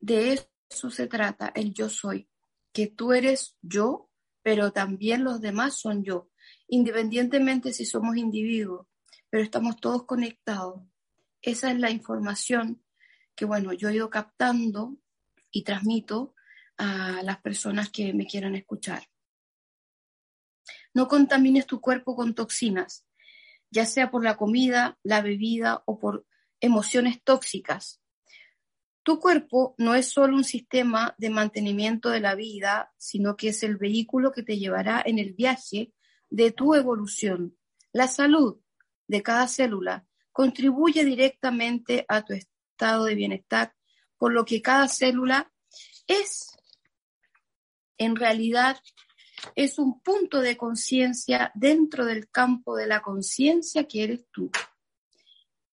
De 0.00 0.32
eso 0.32 0.90
se 0.90 1.06
trata 1.06 1.52
el 1.54 1.72
yo 1.72 1.88
soy, 1.88 2.28
que 2.72 2.86
tú 2.86 3.12
eres 3.12 3.56
yo, 3.62 4.10
pero 4.42 4.72
también 4.72 5.24
los 5.24 5.40
demás 5.40 5.78
son 5.78 6.04
yo, 6.04 6.30
independientemente 6.68 7.72
si 7.72 7.84
somos 7.84 8.16
individuos, 8.16 8.86
pero 9.30 9.42
estamos 9.42 9.76
todos 9.76 10.04
conectados. 10.04 10.82
Esa 11.42 11.70
es 11.70 11.78
la 11.78 11.90
información 11.90 12.82
que 13.38 13.44
bueno, 13.44 13.72
yo 13.72 13.88
he 13.88 13.94
ido 13.94 14.10
captando 14.10 14.96
y 15.52 15.62
transmito 15.62 16.34
a 16.76 17.22
las 17.22 17.40
personas 17.40 17.88
que 17.88 18.12
me 18.12 18.26
quieran 18.26 18.56
escuchar. 18.56 19.08
No 20.92 21.06
contamines 21.06 21.64
tu 21.64 21.80
cuerpo 21.80 22.16
con 22.16 22.34
toxinas, 22.34 23.06
ya 23.70 23.86
sea 23.86 24.10
por 24.10 24.24
la 24.24 24.36
comida, 24.36 24.98
la 25.04 25.22
bebida 25.22 25.84
o 25.86 26.00
por 26.00 26.26
emociones 26.60 27.22
tóxicas. 27.22 28.02
Tu 29.04 29.20
cuerpo 29.20 29.76
no 29.78 29.94
es 29.94 30.08
solo 30.08 30.34
un 30.34 30.44
sistema 30.44 31.14
de 31.16 31.30
mantenimiento 31.30 32.10
de 32.10 32.18
la 32.18 32.34
vida, 32.34 32.92
sino 32.98 33.36
que 33.36 33.50
es 33.50 33.62
el 33.62 33.76
vehículo 33.76 34.32
que 34.32 34.42
te 34.42 34.58
llevará 34.58 35.00
en 35.06 35.20
el 35.20 35.32
viaje 35.32 35.92
de 36.28 36.50
tu 36.50 36.74
evolución. 36.74 37.56
La 37.92 38.08
salud 38.08 38.60
de 39.06 39.22
cada 39.22 39.46
célula 39.46 40.06
contribuye 40.32 41.04
directamente 41.04 42.04
a 42.08 42.24
tu 42.24 42.32
estado 42.32 42.57
estado 42.78 43.06
de 43.06 43.16
bienestar, 43.16 43.74
por 44.16 44.32
lo 44.32 44.44
que 44.44 44.62
cada 44.62 44.86
célula 44.86 45.52
es, 46.06 46.56
en 47.98 48.14
realidad, 48.14 48.78
es 49.56 49.80
un 49.80 50.00
punto 50.00 50.40
de 50.40 50.56
conciencia 50.56 51.50
dentro 51.56 52.04
del 52.04 52.30
campo 52.30 52.76
de 52.76 52.86
la 52.86 53.02
conciencia 53.02 53.88
que 53.88 54.04
eres 54.04 54.26
tú. 54.30 54.48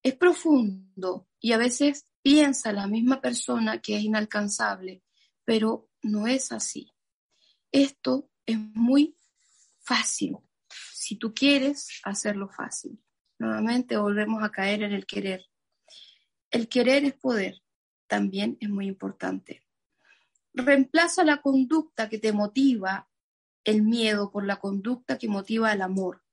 Es 0.01 0.15
profundo 0.15 1.27
y 1.39 1.51
a 1.51 1.57
veces 1.57 2.05
piensa 2.23 2.71
la 2.71 2.87
misma 2.87 3.21
persona 3.21 3.79
que 3.79 3.97
es 3.97 4.03
inalcanzable, 4.03 5.03
pero 5.43 5.89
no 6.01 6.25
es 6.25 6.51
así. 6.51 6.91
Esto 7.71 8.31
es 8.47 8.57
muy 8.57 9.15
fácil, 9.81 10.37
si 10.91 11.17
tú 11.17 11.35
quieres 11.35 12.01
hacerlo 12.03 12.49
fácil. 12.49 12.99
Nuevamente 13.37 13.95
volvemos 13.95 14.41
a 14.43 14.49
caer 14.49 14.81
en 14.81 14.93
el 14.93 15.05
querer. 15.05 15.45
El 16.51 16.67
querer 16.69 17.05
es 17.05 17.13
poder, 17.13 17.61
también 18.07 18.57
es 18.59 18.69
muy 18.69 18.87
importante. 18.87 19.63
Reemplaza 20.53 21.23
la 21.23 21.41
conducta 21.41 22.07
que 22.07 22.17
te 22.17 22.31
motiva 22.31 23.09
el 23.63 23.81
miedo 23.81 24.31
por 24.31 24.45
la 24.45 24.57
conducta 24.57 25.17
que 25.17 25.27
motiva 25.27 25.73
el 25.73 25.81
amor. 25.81 26.23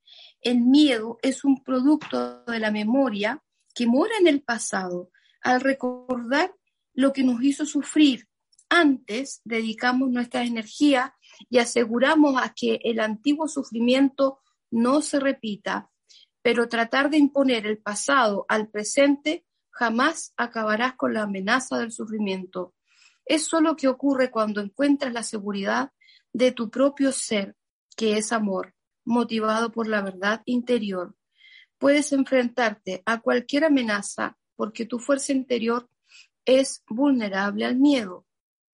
El 0.40 0.60
miedo 0.60 1.18
es 1.22 1.44
un 1.44 1.62
producto 1.64 2.44
de 2.44 2.58
la 2.58 2.70
memoria 2.70 3.42
que 3.74 3.86
mora 3.86 4.12
en 4.20 4.28
el 4.28 4.42
pasado. 4.42 5.10
Al 5.40 5.60
recordar 5.60 6.54
lo 6.92 7.12
que 7.12 7.24
nos 7.24 7.42
hizo 7.42 7.64
sufrir, 7.64 8.28
antes 8.68 9.40
dedicamos 9.44 10.10
nuestra 10.10 10.44
energía 10.44 11.14
y 11.50 11.58
aseguramos 11.58 12.40
a 12.40 12.54
que 12.54 12.80
el 12.84 13.00
antiguo 13.00 13.48
sufrimiento 13.48 14.40
no 14.70 15.02
se 15.02 15.20
repita, 15.20 15.90
pero 16.42 16.68
tratar 16.68 17.10
de 17.10 17.18
imponer 17.18 17.66
el 17.66 17.78
pasado 17.78 18.46
al 18.48 18.68
presente 18.68 19.44
jamás 19.72 20.32
acabarás 20.36 20.94
con 20.94 21.14
la 21.14 21.22
amenaza 21.22 21.78
del 21.78 21.90
sufrimiento. 21.90 22.74
Es 23.24 23.50
lo 23.52 23.76
que 23.76 23.88
ocurre 23.88 24.30
cuando 24.30 24.60
encuentras 24.60 25.12
la 25.12 25.22
seguridad 25.22 25.92
de 26.32 26.52
tu 26.52 26.70
propio 26.70 27.12
ser, 27.12 27.56
que 27.96 28.16
es 28.18 28.32
amor, 28.32 28.74
motivado 29.04 29.72
por 29.72 29.88
la 29.88 30.02
verdad 30.02 30.42
interior. 30.44 31.16
Puedes 31.78 32.12
enfrentarte 32.12 33.02
a 33.06 33.20
cualquier 33.20 33.64
amenaza 33.64 34.38
porque 34.54 34.86
tu 34.86 34.98
fuerza 34.98 35.32
interior 35.32 35.88
es 36.44 36.82
vulnerable 36.88 37.64
al 37.64 37.76
miedo. 37.76 38.26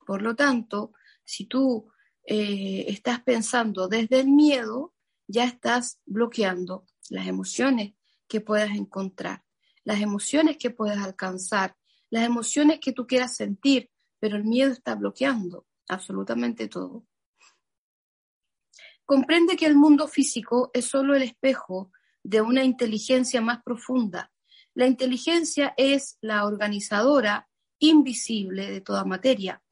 Por 0.06 0.22
lo 0.22 0.34
tanto, 0.34 0.92
si 1.24 1.46
tú 1.46 1.90
eh, 2.24 2.86
estás 2.88 3.22
pensando 3.22 3.88
desde 3.88 4.20
el 4.20 4.28
miedo, 4.28 4.94
ya 5.26 5.44
estás 5.44 6.00
bloqueando 6.06 6.86
las 7.10 7.26
emociones 7.26 7.94
que 8.26 8.40
puedas 8.40 8.70
encontrar, 8.70 9.44
las 9.84 10.00
emociones 10.00 10.56
que 10.56 10.70
puedas 10.70 10.98
alcanzar, 10.98 11.76
las 12.10 12.24
emociones 12.24 12.80
que 12.80 12.92
tú 12.92 13.06
quieras 13.06 13.36
sentir, 13.36 13.90
pero 14.18 14.36
el 14.36 14.44
miedo 14.44 14.72
está 14.72 14.94
bloqueando 14.94 15.66
absolutamente 15.88 16.68
todo. 16.68 17.04
Comprende 19.04 19.56
que 19.56 19.66
el 19.66 19.76
mundo 19.76 20.06
físico 20.06 20.70
es 20.74 20.86
solo 20.86 21.14
el 21.14 21.22
espejo 21.22 21.90
de 22.22 22.42
una 22.42 22.64
inteligencia 22.64 23.40
más 23.40 23.62
profunda. 23.62 24.30
La 24.74 24.86
inteligencia 24.86 25.72
es 25.76 26.18
la 26.20 26.44
organizadora 26.44 27.48
invisible 27.78 28.70
de 28.70 28.80
toda 28.80 29.04
materia 29.04 29.62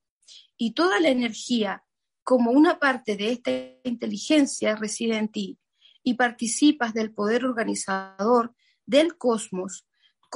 y 0.57 0.73
toda 0.73 1.01
la 1.01 1.09
energía 1.09 1.85
como 2.23 2.51
una 2.51 2.79
parte 2.79 3.17
de 3.17 3.33
esta 3.33 3.51
inteligencia 3.85 4.75
reside 4.75 5.17
en 5.17 5.29
ti 5.29 5.59
y 6.03 6.15
participas 6.15 6.95
del 6.95 7.13
poder 7.13 7.45
organizador 7.45 8.55
del 8.85 9.17
cosmos, 9.17 9.86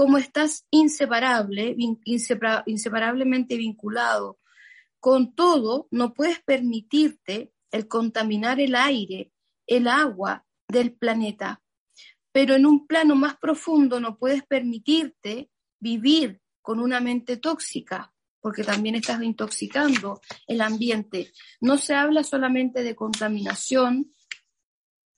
como 0.00 0.16
estás 0.16 0.66
inseparable, 0.70 1.76
inseparablemente 2.64 3.58
vinculado 3.58 4.38
con 4.98 5.34
todo, 5.34 5.88
no 5.90 6.14
puedes 6.14 6.40
permitirte 6.40 7.52
el 7.70 7.86
contaminar 7.86 8.60
el 8.60 8.76
aire, 8.76 9.30
el 9.66 9.86
agua 9.88 10.46
del 10.66 10.94
planeta. 10.94 11.62
Pero 12.32 12.54
en 12.54 12.64
un 12.64 12.86
plano 12.86 13.14
más 13.14 13.36
profundo 13.36 14.00
no 14.00 14.16
puedes 14.16 14.42
permitirte 14.42 15.50
vivir 15.78 16.40
con 16.62 16.80
una 16.80 17.00
mente 17.00 17.36
tóxica, 17.36 18.10
porque 18.40 18.64
también 18.64 18.94
estás 18.94 19.22
intoxicando 19.22 20.22
el 20.46 20.62
ambiente. 20.62 21.30
No 21.60 21.76
se 21.76 21.94
habla 21.94 22.24
solamente 22.24 22.82
de 22.82 22.96
contaminación 22.96 24.14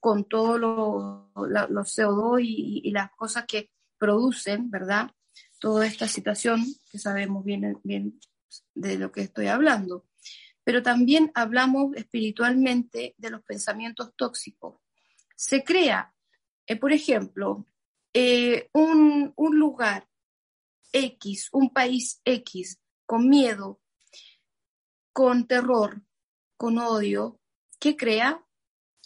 con 0.00 0.24
todos 0.24 0.58
los 0.58 1.96
CO2 1.96 2.40
y, 2.42 2.90
las 2.90 3.12
cosas 3.12 3.44
que 3.46 3.70
producen, 4.02 4.68
¿verdad? 4.68 5.12
Toda 5.60 5.86
esta 5.86 6.08
situación 6.08 6.60
que 6.90 6.98
sabemos 6.98 7.44
bien, 7.44 7.78
bien 7.84 8.18
de 8.74 8.98
lo 8.98 9.12
que 9.12 9.20
estoy 9.20 9.46
hablando. 9.46 10.08
Pero 10.64 10.82
también 10.82 11.30
hablamos 11.36 11.94
espiritualmente 11.94 13.14
de 13.16 13.30
los 13.30 13.44
pensamientos 13.44 14.12
tóxicos. 14.16 14.80
Se 15.36 15.62
crea, 15.62 16.12
eh, 16.66 16.74
por 16.74 16.92
ejemplo, 16.92 17.68
eh, 18.12 18.70
un, 18.72 19.32
un 19.36 19.56
lugar 19.56 20.08
X, 20.92 21.48
un 21.52 21.72
país 21.72 22.20
X, 22.24 22.80
con 23.06 23.28
miedo, 23.28 23.80
con 25.12 25.46
terror, 25.46 26.02
con 26.56 26.78
odio, 26.78 27.40
que 27.78 27.96
crea 27.96 28.44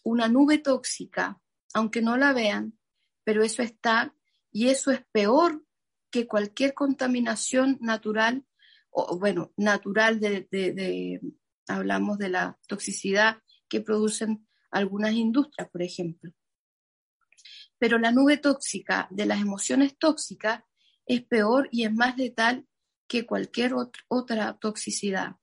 una 0.05 0.29
nube 0.29 0.57
tóxica, 0.57 1.39
aunque 1.75 2.01
no 2.01 2.17
la 2.17 2.33
vean, 2.33 2.79
pero 3.25 3.45
eso 3.45 3.63
está 3.63 4.15
y 4.57 4.71
eso 4.71 4.91
es 4.91 5.03
peor 5.13 5.63
que 6.11 6.27
cualquier 6.27 6.73
contaminación 6.73 7.77
natural, 7.83 8.47
o 8.89 9.19
bueno, 9.19 9.53
natural 9.59 10.19
de, 10.19 11.21
hablamos 11.69 12.17
de 12.17 12.31
la 12.31 12.59
toxicidad 12.67 13.43
que 13.69 13.83
producen 13.83 14.49
algunas 14.71 15.13
industrias, 15.13 15.69
por 15.69 15.83
ejemplo. 15.83 16.33
Pero 17.77 17.99
la 17.99 18.13
nube 18.13 18.39
tóxica 18.39 19.07
de 19.11 19.27
las 19.27 19.43
emociones 19.43 19.99
tóxicas 19.99 20.63
es 21.05 21.23
peor 21.23 21.69
y 21.71 21.85
es 21.85 21.93
más 21.93 22.17
letal 22.17 22.67
que 23.07 23.27
cualquier 23.27 23.75
otra 24.09 24.57
toxicidad. 24.59 25.37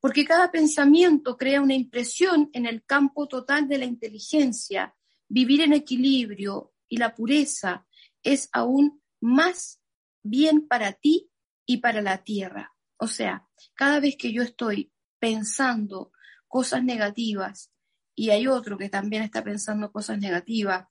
Porque 0.00 0.24
cada 0.24 0.50
pensamiento 0.50 1.36
crea 1.36 1.62
una 1.62 1.74
impresión 1.74 2.50
en 2.52 2.66
el 2.66 2.84
campo 2.84 3.28
total 3.28 3.68
de 3.68 3.78
la 3.78 3.84
inteligencia. 3.84 4.92
Vivir 5.28 5.60
en 5.60 5.72
equilibrio 5.72 6.74
y 6.88 6.96
la 6.96 7.14
pureza 7.14 7.86
es 8.24 8.48
aún 8.52 9.02
más 9.20 9.80
bien 10.22 10.66
para 10.66 10.92
ti 10.92 11.30
y 11.66 11.78
para 11.78 12.02
la 12.02 12.24
tierra. 12.24 12.74
O 12.96 13.06
sea, 13.06 13.46
cada 13.74 14.00
vez 14.00 14.16
que 14.16 14.32
yo 14.32 14.42
estoy 14.42 14.92
pensando 15.18 16.12
cosas 16.48 16.82
negativas 16.82 17.70
y 18.14 18.30
hay 18.30 18.46
otro 18.46 18.78
que 18.78 18.88
también 18.88 19.22
está 19.22 19.42
pensando 19.44 19.92
cosas 19.92 20.18
negativas 20.18 20.86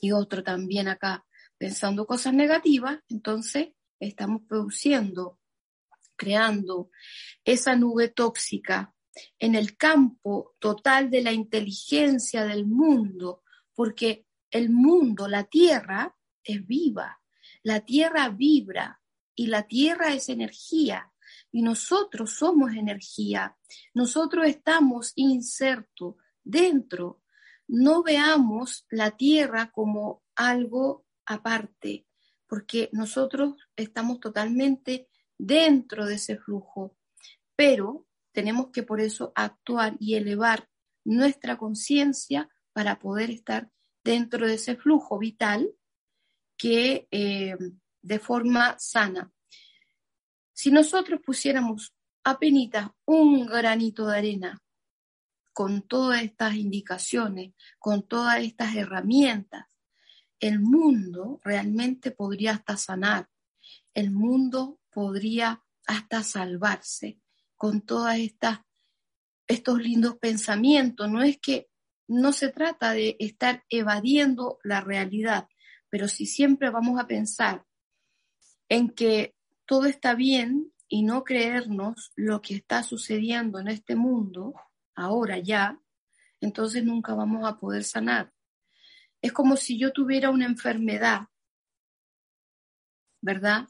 y 0.00 0.12
otro 0.12 0.42
también 0.42 0.88
acá 0.88 1.26
pensando 1.58 2.06
cosas 2.06 2.32
negativas, 2.32 3.00
entonces 3.08 3.68
estamos 3.98 4.42
produciendo, 4.48 5.38
creando 6.16 6.90
esa 7.44 7.76
nube 7.76 8.08
tóxica 8.08 8.94
en 9.38 9.54
el 9.54 9.76
campo 9.76 10.54
total 10.58 11.10
de 11.10 11.22
la 11.22 11.32
inteligencia 11.32 12.44
del 12.44 12.66
mundo, 12.66 13.42
porque 13.74 14.26
el 14.50 14.70
mundo, 14.70 15.28
la 15.28 15.44
tierra, 15.44 16.16
es 16.42 16.66
viva, 16.66 17.20
la 17.62 17.80
tierra 17.80 18.28
vibra 18.28 19.00
y 19.34 19.46
la 19.46 19.66
tierra 19.66 20.12
es 20.14 20.28
energía. 20.28 21.12
Y 21.52 21.62
nosotros 21.62 22.34
somos 22.34 22.72
energía, 22.74 23.56
nosotros 23.94 24.46
estamos 24.46 25.12
insertos 25.16 26.16
dentro. 26.42 27.22
No 27.68 28.02
veamos 28.02 28.86
la 28.90 29.12
tierra 29.12 29.70
como 29.70 30.22
algo 30.34 31.06
aparte, 31.24 32.06
porque 32.46 32.88
nosotros 32.92 33.54
estamos 33.76 34.18
totalmente 34.20 35.08
dentro 35.38 36.06
de 36.06 36.16
ese 36.16 36.36
flujo, 36.36 36.96
pero 37.54 38.06
tenemos 38.32 38.70
que 38.72 38.82
por 38.82 39.00
eso 39.00 39.32
actuar 39.34 39.96
y 40.00 40.14
elevar 40.16 40.68
nuestra 41.04 41.56
conciencia 41.56 42.48
para 42.72 42.98
poder 42.98 43.30
estar 43.30 43.70
dentro 44.02 44.46
de 44.46 44.54
ese 44.54 44.76
flujo 44.76 45.18
vital 45.18 45.70
que 46.56 47.08
eh, 47.10 47.56
de 48.02 48.18
forma 48.18 48.78
sana. 48.78 49.32
Si 50.52 50.70
nosotros 50.70 51.20
pusiéramos 51.24 51.94
apenas 52.24 52.90
un 53.06 53.46
granito 53.46 54.06
de 54.06 54.18
arena 54.18 54.62
con 55.52 55.82
todas 55.82 56.22
estas 56.22 56.54
indicaciones, 56.54 57.54
con 57.78 58.06
todas 58.06 58.40
estas 58.40 58.74
herramientas, 58.74 59.66
el 60.38 60.60
mundo 60.60 61.40
realmente 61.44 62.10
podría 62.10 62.52
hasta 62.52 62.76
sanar, 62.76 63.28
el 63.94 64.10
mundo 64.10 64.80
podría 64.90 65.62
hasta 65.86 66.22
salvarse 66.22 67.20
con 67.56 67.82
todas 67.82 68.18
estas 68.18 68.60
estos 69.46 69.80
lindos 69.80 70.16
pensamientos. 70.16 71.10
No 71.10 71.22
es 71.22 71.38
que 71.38 71.69
no 72.10 72.32
se 72.32 72.48
trata 72.48 72.92
de 72.92 73.16
estar 73.20 73.64
evadiendo 73.68 74.58
la 74.64 74.80
realidad, 74.80 75.46
pero 75.88 76.08
si 76.08 76.26
siempre 76.26 76.68
vamos 76.68 76.98
a 76.98 77.06
pensar 77.06 77.64
en 78.68 78.90
que 78.90 79.36
todo 79.64 79.86
está 79.86 80.16
bien 80.16 80.72
y 80.88 81.04
no 81.04 81.22
creernos 81.22 82.12
lo 82.16 82.40
que 82.42 82.56
está 82.56 82.82
sucediendo 82.82 83.60
en 83.60 83.68
este 83.68 83.94
mundo, 83.94 84.54
ahora 84.96 85.38
ya, 85.38 85.80
entonces 86.40 86.84
nunca 86.84 87.14
vamos 87.14 87.48
a 87.48 87.60
poder 87.60 87.84
sanar. 87.84 88.32
Es 89.22 89.32
como 89.32 89.56
si 89.56 89.78
yo 89.78 89.92
tuviera 89.92 90.30
una 90.30 90.46
enfermedad, 90.46 91.28
¿verdad? 93.20 93.68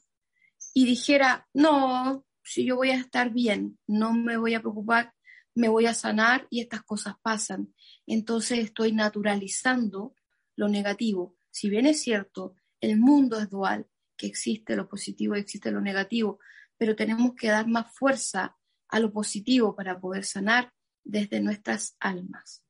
Y 0.72 0.86
dijera, 0.86 1.46
no, 1.52 2.24
si 2.42 2.64
yo 2.64 2.76
voy 2.76 2.88
a 2.88 2.96
estar 2.96 3.28
bien, 3.30 3.78
no 3.86 4.14
me 4.14 4.38
voy 4.38 4.54
a 4.54 4.60
preocupar, 4.60 5.12
me 5.54 5.68
voy 5.68 5.86
a 5.86 5.94
sanar 5.94 6.46
y 6.50 6.60
estas 6.60 6.82
cosas 6.82 7.14
pasan. 7.22 7.74
Entonces 8.06 8.58
estoy 8.58 8.92
naturalizando 8.92 10.14
lo 10.56 10.68
negativo. 10.68 11.36
Si 11.50 11.68
bien 11.68 11.86
es 11.86 12.00
cierto, 12.00 12.54
el 12.80 12.98
mundo 12.98 13.38
es 13.38 13.50
dual, 13.50 13.86
que 14.16 14.26
existe 14.26 14.76
lo 14.76 14.88
positivo 14.88 15.36
y 15.36 15.40
existe 15.40 15.70
lo 15.70 15.80
negativo, 15.80 16.38
pero 16.76 16.94
tenemos 16.94 17.34
que 17.34 17.48
dar 17.48 17.66
más 17.66 17.94
fuerza 17.94 18.56
a 18.88 19.00
lo 19.00 19.12
positivo 19.12 19.74
para 19.74 19.98
poder 20.00 20.24
sanar 20.24 20.72
desde 21.04 21.40
nuestras 21.40 21.96
almas. 22.00 22.62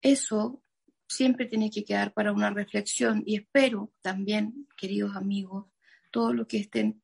Eso 0.00 0.62
siempre 1.08 1.46
tiene 1.46 1.70
que 1.70 1.84
quedar 1.84 2.12
para 2.12 2.32
una 2.32 2.50
reflexión 2.50 3.22
y 3.26 3.36
espero 3.36 3.92
también, 4.00 4.68
queridos 4.76 5.16
amigos, 5.16 5.66
todos 6.10 6.34
los 6.34 6.46
que 6.46 6.58
estén 6.58 7.01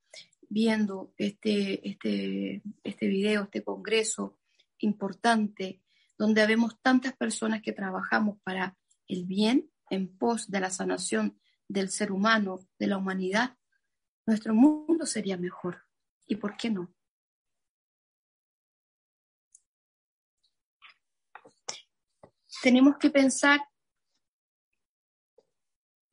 viendo 0.49 1.13
este, 1.17 1.89
este, 1.89 2.63
este 2.83 3.07
video, 3.07 3.45
este 3.45 3.63
congreso 3.63 4.39
importante, 4.79 5.83
donde 6.17 6.43
habemos 6.43 6.81
tantas 6.81 7.17
personas 7.17 7.63
que 7.63 7.73
trabajamos 7.73 8.39
para 8.43 8.77
el 9.07 9.25
bien 9.25 9.71
en 9.91 10.17
pos 10.17 10.51
de 10.51 10.61
la 10.61 10.71
sanación 10.71 11.39
del 11.69 11.91
ser 11.91 12.13
humano, 12.13 12.61
de 12.79 12.87
la 12.87 12.97
humanidad, 12.97 13.57
nuestro 14.27 14.55
mundo 14.55 15.07
sería 15.07 15.37
mejor. 15.37 15.85
¿Y 16.27 16.37
por 16.37 16.57
qué 16.57 16.71
no? 16.71 16.93
Tenemos 22.63 22.97
que 22.99 23.11
pensar 23.11 23.61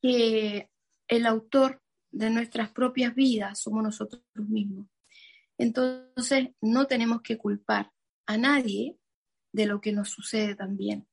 que 0.02 0.69
el 1.08 1.26
autor 1.26 1.82
de 2.15 2.30
nuestras 2.30 2.71
propias 2.71 3.13
vidas 3.13 3.60
somos 3.60 3.84
nosotros 3.84 4.23
mismos. 4.36 4.88
Entonces, 5.58 6.49
no 6.62 6.88
tenemos 6.88 7.21
que 7.21 7.38
culpar 7.38 7.91
a 8.25 8.38
nadie 8.38 8.97
de 9.51 9.65
lo 9.65 9.82
que 9.82 9.91
nos 9.91 10.10
sucede 10.10 10.56
también. 10.56 11.08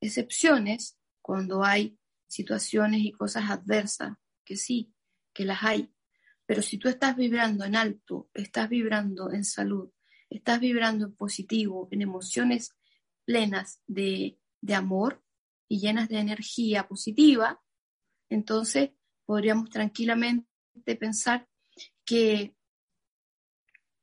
Excepciones 0.00 0.98
cuando 1.20 1.62
hay 1.62 1.98
situaciones 2.28 3.02
y 3.02 3.12
cosas 3.12 3.50
adversas, 3.50 4.16
que 4.42 4.56
sí, 4.56 4.94
que 5.34 5.44
las 5.44 5.62
hay. 5.62 5.92
Pero 6.46 6.62
si 6.62 6.78
tú 6.78 6.88
estás 6.88 7.14
vibrando 7.14 7.66
en 7.66 7.76
alto, 7.76 8.30
estás 8.32 8.70
vibrando 8.70 9.30
en 9.32 9.44
salud, 9.44 9.90
estás 10.30 10.60
vibrando 10.60 11.04
en 11.04 11.14
positivo, 11.14 11.88
en 11.90 12.00
emociones 12.00 12.74
plenas 13.26 13.82
de, 13.86 14.38
de 14.62 14.74
amor 14.74 15.22
y 15.68 15.78
llenas 15.78 16.08
de 16.08 16.18
energía 16.20 16.88
positiva, 16.88 17.62
entonces 18.30 18.92
podríamos 19.32 19.70
tranquilamente 19.70 20.44
pensar 21.00 21.48
que 22.04 22.54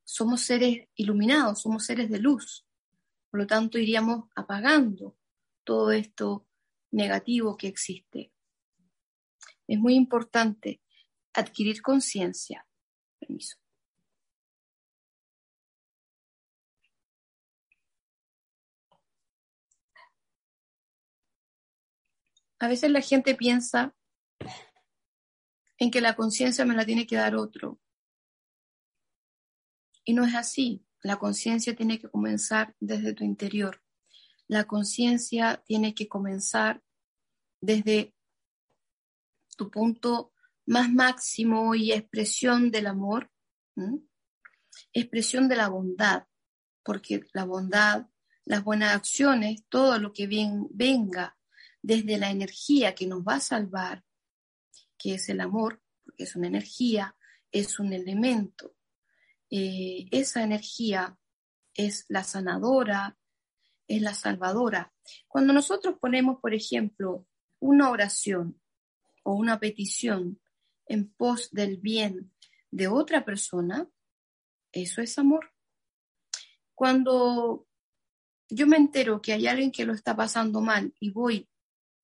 somos 0.03 0.41
seres 0.41 0.87
iluminados, 0.95 1.61
somos 1.61 1.85
seres 1.85 2.09
de 2.09 2.17
luz. 2.17 2.65
Por 3.29 3.41
lo 3.41 3.45
tanto, 3.45 3.77
iríamos 3.77 4.27
apagando 4.35 5.19
todo 5.63 5.91
esto 5.91 6.47
negativo 6.89 7.55
que 7.57 7.67
existe. 7.67 8.33
Es 9.67 9.77
muy 9.77 9.93
importante 9.93 10.81
adquirir 11.33 11.83
conciencia. 11.83 12.65
Permiso. 13.19 13.57
A 22.57 22.67
veces 22.67 22.89
la 22.89 23.01
gente 23.01 23.35
piensa 23.35 23.95
en 25.79 25.89
que 25.89 26.01
la 26.01 26.15
conciencia 26.15 26.65
me 26.65 26.75
la 26.75 26.85
tiene 26.85 27.07
que 27.07 27.15
dar 27.15 27.35
otro. 27.35 27.79
Y 30.03 30.13
no 30.13 30.25
es 30.25 30.35
así. 30.35 30.85
La 31.01 31.17
conciencia 31.17 31.75
tiene 31.75 31.99
que 31.99 32.09
comenzar 32.09 32.75
desde 32.79 33.13
tu 33.13 33.23
interior. 33.23 33.81
La 34.47 34.65
conciencia 34.65 35.63
tiene 35.65 35.95
que 35.95 36.09
comenzar 36.09 36.83
desde 37.61 38.13
tu 39.55 39.71
punto 39.71 40.33
más 40.65 40.91
máximo 40.91 41.73
y 41.75 41.93
expresión 41.93 42.71
del 42.71 42.87
amor, 42.87 43.31
expresión 44.93 45.47
de 45.47 45.55
la 45.55 45.69
bondad, 45.69 46.25
porque 46.83 47.25
la 47.33 47.45
bondad, 47.45 48.07
las 48.45 48.63
buenas 48.63 48.95
acciones, 48.95 49.63
todo 49.69 49.99
lo 49.99 50.11
que 50.11 50.27
bien 50.27 50.67
venga 50.71 51.37
desde 51.81 52.17
la 52.17 52.29
energía 52.29 52.95
que 52.95 53.07
nos 53.07 53.21
va 53.21 53.35
a 53.35 53.39
salvar, 53.39 54.03
que 54.99 55.15
es 55.15 55.29
el 55.29 55.39
amor, 55.39 55.81
porque 56.03 56.25
es 56.25 56.35
una 56.35 56.47
energía, 56.47 57.15
es 57.51 57.79
un 57.79 57.93
elemento. 57.93 58.75
Eh, 59.49 60.07
esa 60.11 60.43
energía 60.43 61.17
es 61.73 62.05
la 62.09 62.23
sanadora, 62.23 63.17
es 63.87 64.01
la 64.01 64.13
salvadora. 64.13 64.93
Cuando 65.27 65.53
nosotros 65.53 65.95
ponemos, 65.99 66.39
por 66.39 66.53
ejemplo, 66.53 67.25
una 67.59 67.89
oración 67.89 68.61
o 69.23 69.33
una 69.33 69.59
petición 69.59 70.39
en 70.85 71.11
pos 71.11 71.49
del 71.51 71.77
bien 71.77 72.31
de 72.69 72.87
otra 72.87 73.25
persona, 73.25 73.89
eso 74.71 75.01
es 75.01 75.17
amor. 75.17 75.51
Cuando 76.75 77.67
yo 78.49 78.67
me 78.67 78.77
entero 78.77 79.21
que 79.21 79.33
hay 79.33 79.47
alguien 79.47 79.71
que 79.71 79.85
lo 79.85 79.93
está 79.93 80.15
pasando 80.15 80.61
mal 80.61 80.93
y 80.99 81.11
voy 81.11 81.49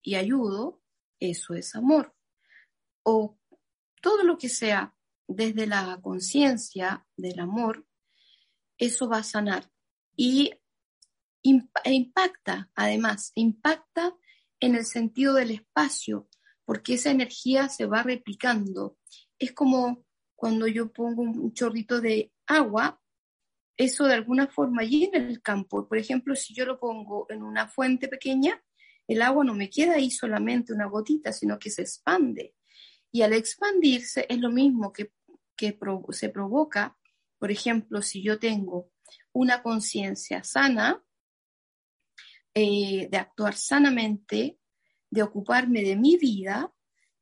y 0.02 0.16
ayudo, 0.16 0.82
eso 1.20 1.54
es 1.56 1.76
amor 1.76 2.15
o 3.06 3.38
todo 4.02 4.24
lo 4.24 4.38
que 4.38 4.50
sea 4.50 4.96
desde 5.28 5.68
la 5.68 6.00
conciencia 6.02 7.08
del 7.16 7.40
amor, 7.40 7.86
eso 8.78 9.08
va 9.08 9.20
a 9.20 9.24
sanar. 9.24 9.72
Y 10.16 10.52
e 11.44 11.94
impacta, 11.94 12.72
además, 12.74 13.32
impacta 13.36 14.16
en 14.60 14.76
el 14.76 14.86
sentido 14.86 15.36
del 15.36 15.52
espacio, 15.52 16.28
porque 16.66 16.96
esa 16.96 17.12
energía 17.12 17.70
se 17.70 17.86
va 17.86 18.02
replicando. 18.02 18.98
Es 19.38 19.52
como 19.52 20.04
cuando 20.36 20.68
yo 20.68 20.92
pongo 20.92 21.22
un 21.22 21.54
chorrito 21.54 22.02
de 22.02 22.34
agua, 22.48 23.00
eso 23.78 24.06
de 24.06 24.16
alguna 24.16 24.48
forma 24.48 24.84
llena 24.84 25.20
el 25.20 25.42
campo. 25.42 25.88
Por 25.88 26.00
ejemplo, 26.00 26.36
si 26.36 26.56
yo 26.56 26.66
lo 26.66 26.80
pongo 26.80 27.28
en 27.30 27.44
una 27.44 27.68
fuente 27.68 28.08
pequeña, 28.08 28.64
el 29.08 29.22
agua 29.22 29.44
no 29.44 29.54
me 29.54 29.70
queda 29.70 29.96
ahí 29.96 30.10
solamente 30.10 30.74
una 30.74 30.88
gotita, 30.88 31.32
sino 31.32 31.60
que 31.60 31.70
se 31.70 31.84
expande. 31.84 32.55
Y 33.16 33.22
al 33.22 33.32
expandirse 33.32 34.26
es 34.28 34.40
lo 34.40 34.52
mismo 34.52 34.92
que, 34.92 35.14
se 36.10 36.28
provoca, 36.28 36.98
por 37.40 37.50
ejemplo, 37.50 38.02
si 38.02 38.22
yo 38.22 38.40
tengo 38.40 38.92
una 39.32 39.64
conciencia 39.64 40.44
sana, 40.44 41.02
eh, 42.54 43.08
de 43.10 43.18
actuar 43.18 43.56
sanamente, 43.56 44.60
de 45.10 45.24
ocuparme 45.24 45.82
de 45.84 45.96
mi 45.96 46.18
vida 46.18 46.74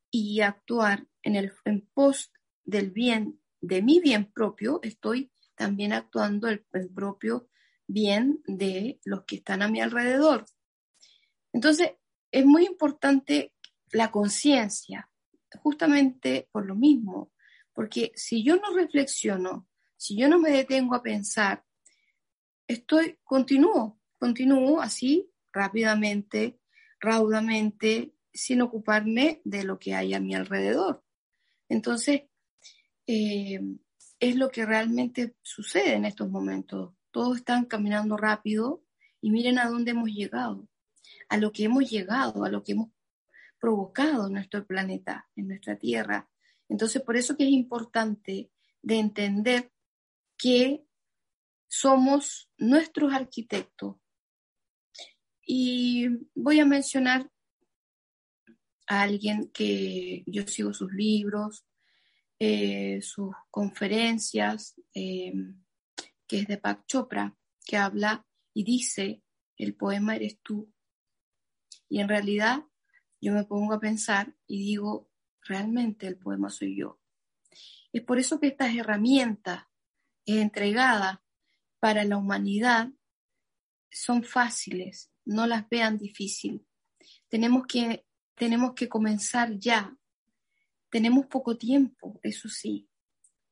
y 0.10 0.42
actuar 0.42 1.06
en 1.22 1.36
el 1.36 1.54
pos 1.94 2.32
del 2.64 2.90
bien, 2.90 3.40
de 3.62 3.84
mi 3.84 4.00
bien 4.00 4.32
propio, 4.34 4.80
estoy 4.82 5.32
también 5.54 5.94
actuando 5.94 6.48
el, 6.48 6.66
el 6.74 6.90
propio 6.90 7.52
bien 7.86 8.42
de 8.48 9.00
los 9.06 9.26
que 9.26 9.36
están 9.36 9.62
a 9.62 9.68
mi 9.68 9.80
alrededor. 9.80 10.46
Entonces, 11.54 11.92
es 12.32 12.46
muy 12.48 12.66
importante 12.66 13.54
la 13.92 14.10
conciencia, 14.10 15.08
justamente 15.62 16.50
por 16.52 16.66
lo 16.66 16.76
mismo, 16.76 17.32
porque 17.74 18.12
si 18.16 18.44
yo 18.44 18.56
no 18.58 18.74
reflexiono, 18.76 19.68
si 19.98 20.18
yo 20.18 20.28
no 20.28 20.40
me 20.40 20.52
detengo 20.52 20.96
a 20.96 21.04
pensar, 21.04 21.64
estoy, 22.68 23.18
continúo, 23.24 24.00
continúo 24.18 24.82
así 24.82 25.30
rápidamente, 25.52 26.60
raudamente, 27.00 28.14
sin 28.34 28.62
ocuparme 28.62 29.42
de 29.44 29.64
lo 29.64 29.78
que 29.78 29.94
hay 29.94 30.14
a 30.14 30.20
mi 30.20 30.34
alrededor. 30.34 31.04
Entonces, 31.70 32.24
eh, 33.06 33.60
es 34.20 34.36
lo 34.36 34.50
que 34.50 34.66
realmente 34.66 35.36
sucede 35.42 35.94
en 35.94 36.06
estos 36.06 36.30
momentos. 36.30 36.94
Todos 37.12 37.38
están 37.38 37.66
caminando 37.66 38.18
rápido 38.18 38.84
y 39.22 39.32
miren 39.32 39.60
a 39.60 39.68
dónde 39.68 39.92
hemos 39.92 40.10
llegado, 40.10 40.68
a 41.30 41.38
lo 41.38 41.52
que 41.52 41.66
hemos 41.66 41.90
llegado, 41.90 42.44
a 42.44 42.50
lo 42.50 42.64
que 42.64 42.72
hemos 42.72 42.90
provocado 43.64 44.28
en 44.28 44.34
nuestro 44.34 44.68
planeta, 44.68 45.30
en 45.38 45.48
nuestra 45.48 45.78
Tierra. 45.78 46.30
Entonces, 46.68 47.02
por 47.02 47.16
eso 47.16 47.38
que 47.38 47.46
es 47.46 47.50
importante 47.50 48.52
de 48.82 49.00
entender 49.00 49.72
que 50.38 50.84
somos 51.70 52.52
nuestros 52.58 53.14
arquitectos. 53.14 53.96
Y 55.48 56.10
voy 56.36 56.60
a 56.60 56.66
mencionar 56.66 57.32
a 58.88 59.04
alguien 59.04 59.50
que 59.54 60.26
yo 60.28 60.46
sigo 60.46 60.74
sus 60.74 60.92
libros, 60.92 61.66
eh, 62.40 63.02
sus 63.02 63.34
conferencias, 63.50 64.76
eh, 64.94 65.32
que 66.28 66.40
es 66.40 66.48
de 66.48 66.58
Pak 66.58 66.86
Chopra, 66.86 67.34
que 67.66 67.78
habla 67.78 68.28
y 68.54 68.66
dice, 68.66 69.24
el 69.56 69.74
poema 69.74 70.18
eres 70.18 70.42
tú. 70.42 70.70
Y 71.88 72.02
en 72.02 72.10
realidad 72.10 72.66
yo 73.24 73.34
me 73.34 73.46
pongo 73.46 73.74
a 73.74 73.80
pensar 73.80 74.36
y 74.48 74.60
digo, 74.60 75.10
realmente 75.42 76.08
el 76.08 76.18
poema 76.18 76.50
soy 76.50 76.78
yo. 76.78 77.00
Es 77.92 78.02
por 78.04 78.20
eso 78.20 78.40
que 78.40 78.48
estas 78.48 78.76
herramientas 78.76 79.66
entregadas 80.26 81.20
para 81.80 82.04
la 82.06 82.18
humanidad 82.18 82.90
son 83.92 84.24
fáciles, 84.24 85.12
no 85.26 85.46
las 85.46 85.68
vean 85.70 85.98
difícil. 85.98 86.66
Tenemos 87.30 87.66
que, 87.68 88.06
tenemos 88.36 88.74
que 88.74 88.90
comenzar 88.90 89.58
ya. 89.60 89.96
Tenemos 90.90 91.26
poco 91.28 91.58
tiempo, 91.58 92.20
eso 92.24 92.50
sí. 92.50 92.90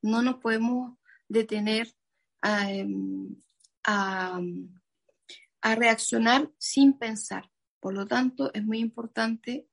No 0.01 0.21
nos 0.21 0.35
podemos 0.37 0.97
detener 1.27 1.93
a, 2.41 2.71
em, 2.71 3.35
a 3.83 4.39
a 5.61 5.75
reaccionar 5.75 6.51
sin 6.57 6.93
pensar. 6.93 7.50
Por 7.81 7.95
lo 7.95 8.07
tanto, 8.07 8.53
es 8.53 8.63
muy 8.63 8.79
importante 8.79 9.67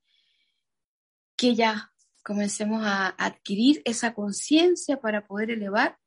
que 1.37 1.55
ya 1.55 1.92
comencemos 2.25 2.83
a 2.85 3.09
adquirir 3.09 3.83
esa 3.85 4.14
conciencia 4.14 5.01
para 5.01 5.27
poder 5.27 5.51
elevar 5.51 5.99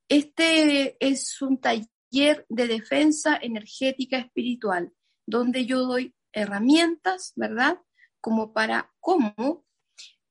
Este 0.09 0.97
es 1.01 1.41
un 1.41 1.59
taller 1.61 2.45
de 2.49 2.67
defensa 2.67 3.39
energética 3.41 4.19
espiritual 4.19 4.93
donde 5.27 5.65
yo 5.65 5.81
doy 5.85 6.15
herramientas, 6.33 7.33
¿verdad? 7.37 7.79
Como 8.21 8.53
para 8.53 8.93
cómo 9.01 9.65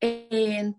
eh, 0.02 0.74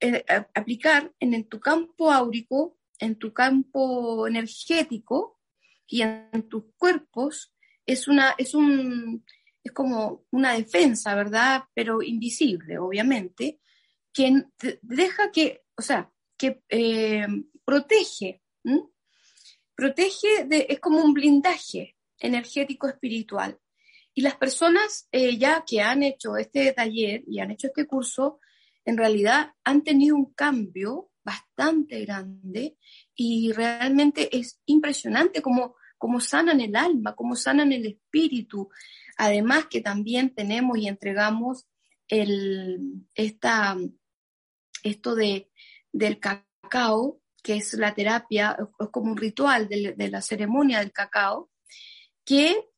eh, 0.00 0.24
aplicar 0.54 1.12
en, 1.18 1.48
tu 1.48 1.60
campo 1.60 2.12
áurico, 2.12 2.76
en 3.04 3.16
tu 3.16 3.32
campo 3.32 4.26
energético 4.26 5.38
y 5.86 6.02
en, 6.02 6.48
tus 6.48 6.64
cuerpos, 6.76 7.54
es 7.86 8.08
una, 8.08 8.34
es 8.38 8.54
un, 8.54 9.24
es 9.62 9.72
como 9.72 10.24
una 10.30 10.54
defensa, 10.54 11.14
¿verdad? 11.14 11.64
Pero 11.74 12.02
invisible, 12.02 12.78
obviamente, 12.78 13.60
que 14.12 14.44
deja 14.82 15.30
que, 15.30 15.62
o 15.76 15.82
sea, 15.82 16.10
que 16.38 16.62
eh, 16.68 17.26
protege, 17.64 18.42
protege, 19.74 20.46
es 20.50 20.80
como 20.80 21.02
un 21.02 21.12
blindaje, 21.12 21.96
energético 22.18 22.88
espiritual. 22.88 23.58
Y 24.14 24.22
las 24.22 24.36
personas 24.36 25.08
eh, 25.12 25.36
ya 25.36 25.64
que 25.66 25.82
han 25.82 26.02
hecho 26.02 26.36
este 26.36 26.72
taller 26.72 27.22
y 27.26 27.40
han 27.40 27.50
hecho 27.50 27.66
este 27.66 27.86
curso, 27.86 28.40
en 28.84 28.96
realidad 28.96 29.52
han 29.64 29.82
tenido 29.82 30.16
un 30.16 30.32
cambio 30.32 31.10
bastante 31.24 32.04
grande 32.04 32.76
y 33.14 33.52
realmente 33.52 34.36
es 34.36 34.60
impresionante 34.66 35.40
cómo, 35.40 35.76
cómo 35.98 36.20
sanan 36.20 36.60
el 36.60 36.76
alma, 36.76 37.14
cómo 37.14 37.34
sanan 37.34 37.72
el 37.72 37.86
espíritu. 37.86 38.68
Además 39.16 39.66
que 39.66 39.80
también 39.80 40.34
tenemos 40.34 40.78
y 40.78 40.86
entregamos 40.86 41.66
el, 42.08 43.06
esta, 43.14 43.76
esto 44.82 45.14
de, 45.14 45.50
del 45.92 46.20
cacao, 46.20 47.20
que 47.42 47.56
es 47.56 47.74
la 47.74 47.94
terapia, 47.94 48.56
es 48.78 48.88
como 48.90 49.12
un 49.12 49.16
ritual 49.16 49.68
de, 49.68 49.94
de 49.96 50.08
la 50.08 50.20
ceremonia 50.20 50.80
del 50.80 50.92
cacao, 50.92 51.50
que 52.24 52.68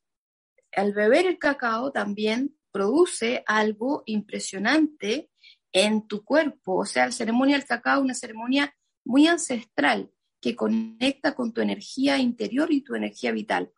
al 0.73 0.93
beber 0.93 1.25
el 1.25 1.37
cacao 1.37 1.91
también 1.91 2.57
produce 2.71 3.43
algo 3.45 4.03
impresionante 4.05 5.31
en 5.71 6.07
tu 6.07 6.23
cuerpo. 6.23 6.77
O 6.77 6.85
sea, 6.85 7.05
la 7.05 7.11
ceremonia 7.11 7.57
del 7.57 7.67
cacao 7.67 7.99
es 7.99 8.03
una 8.03 8.13
ceremonia 8.13 8.73
muy 9.03 9.27
ancestral 9.27 10.11
que 10.39 10.55
conecta 10.55 11.33
con 11.33 11.53
tu 11.53 11.61
energía 11.61 12.17
interior 12.17 12.71
y 12.71 12.81
tu 12.81 12.95
energía 12.95 13.31
vital. 13.31 13.71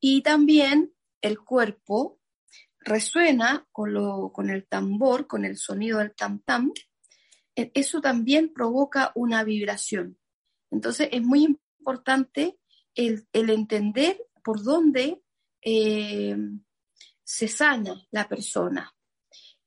Y 0.00 0.22
también 0.22 0.92
el 1.20 1.38
cuerpo 1.40 2.20
resuena 2.80 3.66
con, 3.72 3.94
lo, 3.94 4.30
con 4.32 4.50
el 4.50 4.66
tambor, 4.66 5.26
con 5.26 5.44
el 5.44 5.56
sonido 5.56 5.98
del 5.98 6.14
tam 6.14 6.40
tam. 6.40 6.72
E, 7.56 7.70
eso 7.74 8.00
también 8.00 8.52
provoca 8.52 9.12
una 9.14 9.44
vibración. 9.44 10.18
Entonces 10.70 11.08
es 11.12 11.22
muy 11.22 11.58
importante 11.78 12.58
el, 12.94 13.26
el 13.32 13.50
entender 13.50 14.18
por 14.42 14.62
dónde 14.62 15.22
eh, 15.62 16.36
se 17.24 17.48
sana 17.48 18.06
la 18.10 18.28
persona. 18.28 18.94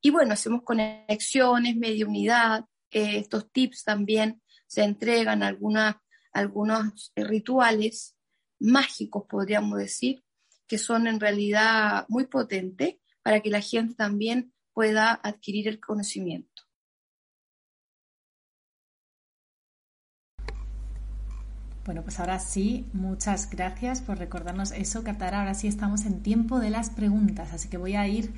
Y 0.00 0.10
bueno, 0.10 0.34
hacemos 0.34 0.62
conexiones, 0.62 1.76
mediunidad, 1.76 2.64
eh, 2.90 3.18
estos 3.18 3.50
tips 3.50 3.84
también 3.84 4.40
se 4.66 4.82
entregan 4.82 5.42
algunos 5.42 7.12
rituales 7.16 8.16
mágicos, 8.60 9.24
podríamos 9.28 9.78
decir, 9.78 10.22
que 10.66 10.78
son 10.78 11.06
en 11.06 11.18
realidad 11.18 12.06
muy 12.08 12.26
potentes 12.26 12.96
para 13.22 13.40
que 13.40 13.50
la 13.50 13.60
gente 13.60 13.94
también 13.94 14.52
pueda 14.72 15.12
adquirir 15.22 15.68
el 15.68 15.80
conocimiento. 15.80 16.62
Bueno, 21.84 22.02
pues 22.02 22.20
ahora 22.20 22.38
sí, 22.38 22.86
muchas 22.92 23.48
gracias 23.48 24.02
por 24.02 24.18
recordarnos 24.18 24.72
eso, 24.72 25.02
Katara. 25.02 25.38
Ahora 25.38 25.54
sí 25.54 25.68
estamos 25.68 26.04
en 26.04 26.22
tiempo 26.22 26.60
de 26.60 26.68
las 26.68 26.90
preguntas, 26.90 27.54
así 27.54 27.70
que 27.70 27.78
voy 27.78 27.96
a 27.96 28.06
ir 28.06 28.34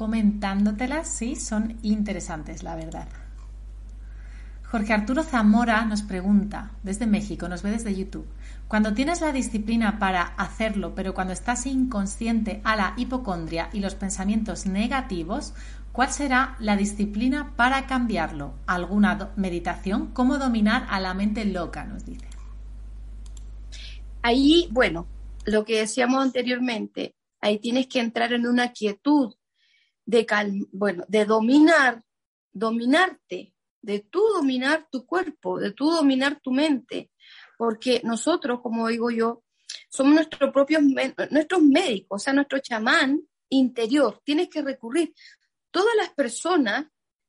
comentándotelas, 0.00 1.14
sí, 1.14 1.36
son 1.36 1.76
interesantes, 1.82 2.62
la 2.62 2.74
verdad. 2.74 3.06
Jorge 4.70 4.94
Arturo 4.94 5.22
Zamora 5.22 5.84
nos 5.84 6.00
pregunta 6.00 6.70
desde 6.82 7.06
México, 7.06 7.50
nos 7.50 7.62
ve 7.62 7.72
desde 7.72 7.94
YouTube. 7.94 8.26
Cuando 8.66 8.94
tienes 8.94 9.20
la 9.20 9.30
disciplina 9.30 9.98
para 9.98 10.22
hacerlo, 10.22 10.94
pero 10.94 11.12
cuando 11.12 11.34
estás 11.34 11.66
inconsciente 11.66 12.62
a 12.64 12.76
la 12.76 12.94
hipocondria 12.96 13.68
y 13.74 13.80
los 13.80 13.94
pensamientos 13.94 14.64
negativos, 14.64 15.52
¿cuál 15.92 16.10
será 16.10 16.56
la 16.60 16.78
disciplina 16.78 17.52
para 17.54 17.86
cambiarlo? 17.86 18.54
¿Alguna 18.66 19.32
meditación? 19.36 20.12
¿Cómo 20.14 20.38
dominar 20.38 20.86
a 20.88 20.98
la 20.98 21.12
mente 21.12 21.44
loca? 21.44 21.84
Nos 21.84 22.06
dice. 22.06 22.26
Ahí, 24.22 24.66
bueno, 24.70 25.06
lo 25.44 25.66
que 25.66 25.80
decíamos 25.80 26.22
anteriormente, 26.22 27.14
ahí 27.42 27.58
tienes 27.58 27.86
que 27.86 28.00
entrar 28.00 28.32
en 28.32 28.46
una 28.46 28.72
quietud 28.72 29.34
de 30.04 30.26
bueno, 30.72 31.04
de 31.08 31.24
dominar, 31.24 32.02
dominarte, 32.52 33.54
de 33.82 34.00
tú 34.00 34.22
dominar 34.34 34.88
tu 34.90 35.06
cuerpo, 35.06 35.58
de 35.58 35.72
tú 35.72 35.90
dominar 35.90 36.40
tu 36.42 36.50
mente, 36.50 37.10
porque 37.56 38.00
nosotros, 38.04 38.60
como 38.62 38.88
digo 38.88 39.10
yo, 39.10 39.42
somos 39.88 40.14
nuestros 40.14 40.52
propios 40.52 40.82
nuestros 41.30 41.62
médicos, 41.62 42.20
o 42.20 42.24
sea, 42.24 42.32
nuestro 42.32 42.58
chamán 42.58 43.20
interior. 43.48 44.20
Tienes 44.24 44.48
que 44.48 44.62
recurrir. 44.62 45.14
Todas 45.70 45.94
las 45.96 46.10
personas 46.10 46.86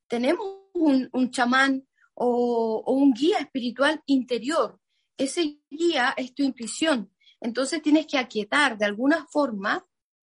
tenemos 0.08 0.46
un, 0.74 1.30
chamán 1.30 1.86
o, 2.14 2.82
un 2.86 3.12
guía 3.12 3.38
espiritual 3.38 4.02
interior 4.06 4.80
ese 5.16 5.58
guía 5.70 6.14
es 6.16 6.34
tu 6.34 6.42
intuición. 6.42 7.10
Entonces 7.40 7.82
tienes 7.82 8.06
que 8.06 8.18
aquietar 8.18 8.78
de 8.78 8.84
alguna 8.84 9.26
forma 9.26 9.86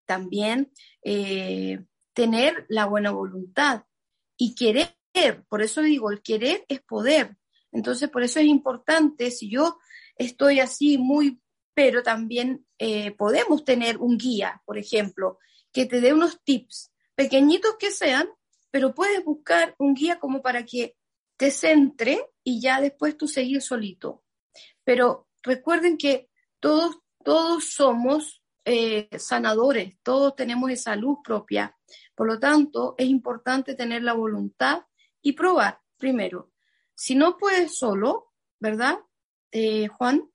también 0.06 0.72
eh, 1.04 1.84
tener 2.18 2.66
la 2.68 2.88
buena 2.88 3.12
voluntad 3.12 3.84
y 4.36 4.56
querer. 4.56 4.98
Por 5.48 5.62
eso 5.62 5.84
digo, 5.84 6.10
el 6.10 6.24
querer 6.24 6.66
es 6.68 6.82
poder. 6.82 7.38
Entonces, 7.72 8.10
por 8.10 8.24
eso 8.24 8.40
es 8.40 8.48
importante, 8.48 9.30
si 9.30 9.52
yo 9.52 9.78
estoy 10.18 10.60
así 10.60 10.98
muy 10.98 11.40
pero 11.76 12.02
también 12.02 12.66
eh, 12.80 13.12
podemos 13.12 13.64
tener 13.64 14.00
un 14.00 14.18
guía, 14.18 14.64
por 14.66 14.80
ejemplo, 14.80 15.38
que 15.72 15.86
te 15.86 16.02
dé 16.02 16.12
unos 16.12 16.42
tips, 16.44 16.92
pequeñitos 17.14 17.76
que 17.78 17.92
sean, 17.92 18.28
pero 18.72 18.96
puedes 18.96 19.24
buscar 19.24 19.76
un 19.78 19.94
guía 19.94 20.18
como 20.20 20.42
para 20.42 20.66
que 20.66 20.98
te 21.38 21.52
centre 21.52 22.32
y 22.44 22.60
ya 22.60 22.82
después 22.82 23.16
tú 23.16 23.28
seguir 23.28 23.62
solito. 23.62 24.24
Pero 24.84 25.28
recuerden 25.44 26.00
que 26.00 26.32
todos, 26.60 26.98
todos 27.24 27.66
somos 27.66 28.42
eh, 28.66 29.08
sanadores, 29.20 30.00
todos 30.02 30.36
tenemos 30.36 30.72
esa 30.72 30.96
luz 30.96 31.20
propia. 31.24 31.77
Por 32.16 32.28
lo 32.28 32.40
tanto, 32.40 32.96
es 32.98 33.08
importante 33.08 33.76
tener 33.76 34.04
la 34.04 34.14
voluntad 34.14 34.84
y 35.22 35.34
probar 35.34 35.82
primero. 35.98 36.52
Si 36.94 37.16
no 37.16 37.38
puedes 37.38 37.78
solo, 37.78 38.34
¿verdad, 38.60 39.00
eh, 39.52 39.88
Juan? 39.88 40.30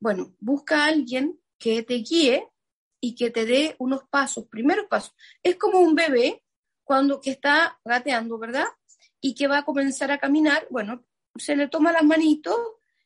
Bueno, 0.00 0.34
busca 0.38 0.84
a 0.84 0.88
alguien 0.88 1.40
que 1.58 1.82
te 1.82 1.94
guíe 1.94 2.48
y 3.00 3.14
que 3.14 3.30
te 3.30 3.46
dé 3.46 3.76
unos 3.78 4.04
pasos, 4.08 4.46
primeros 4.46 4.86
pasos. 4.86 5.14
Es 5.42 5.56
como 5.56 5.80
un 5.80 5.94
bebé 5.94 6.42
cuando 6.84 7.20
que 7.20 7.30
está 7.30 7.78
gateando, 7.84 8.38
¿verdad? 8.38 8.66
Y 9.20 9.34
que 9.34 9.48
va 9.48 9.58
a 9.58 9.64
comenzar 9.64 10.10
a 10.10 10.18
caminar, 10.18 10.66
bueno, 10.70 11.04
se 11.36 11.56
le 11.56 11.68
toma 11.68 11.92
las 11.92 12.04
manitos 12.04 12.56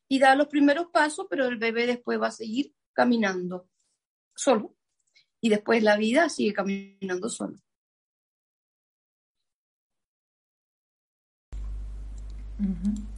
y 0.09 0.19
da 0.19 0.35
los 0.35 0.49
primeros 0.49 0.87
pasos, 0.89 1.27
pero 1.29 1.47
el 1.47 1.57
bebé 1.57 1.87
después 1.87 2.21
va 2.21 2.29
a 2.29 2.33
seguir 2.33 2.75
caminando 2.93 3.69
solo. 4.35 4.77
Y 5.41 5.49
después 5.49 5.83
la 5.83 5.97
vida 5.97 6.29
sigue 6.29 6.53
caminando 6.53 7.29
solo. 7.29 7.57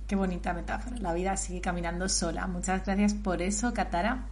Qué 0.06 0.16
bonita 0.16 0.52
metáfora. 0.52 0.96
La 0.98 1.14
vida 1.14 1.36
sigue 1.36 1.60
caminando 1.60 2.08
sola. 2.08 2.46
Muchas 2.46 2.84
gracias 2.84 3.14
por 3.14 3.42
eso, 3.42 3.72
Katara. 3.72 4.26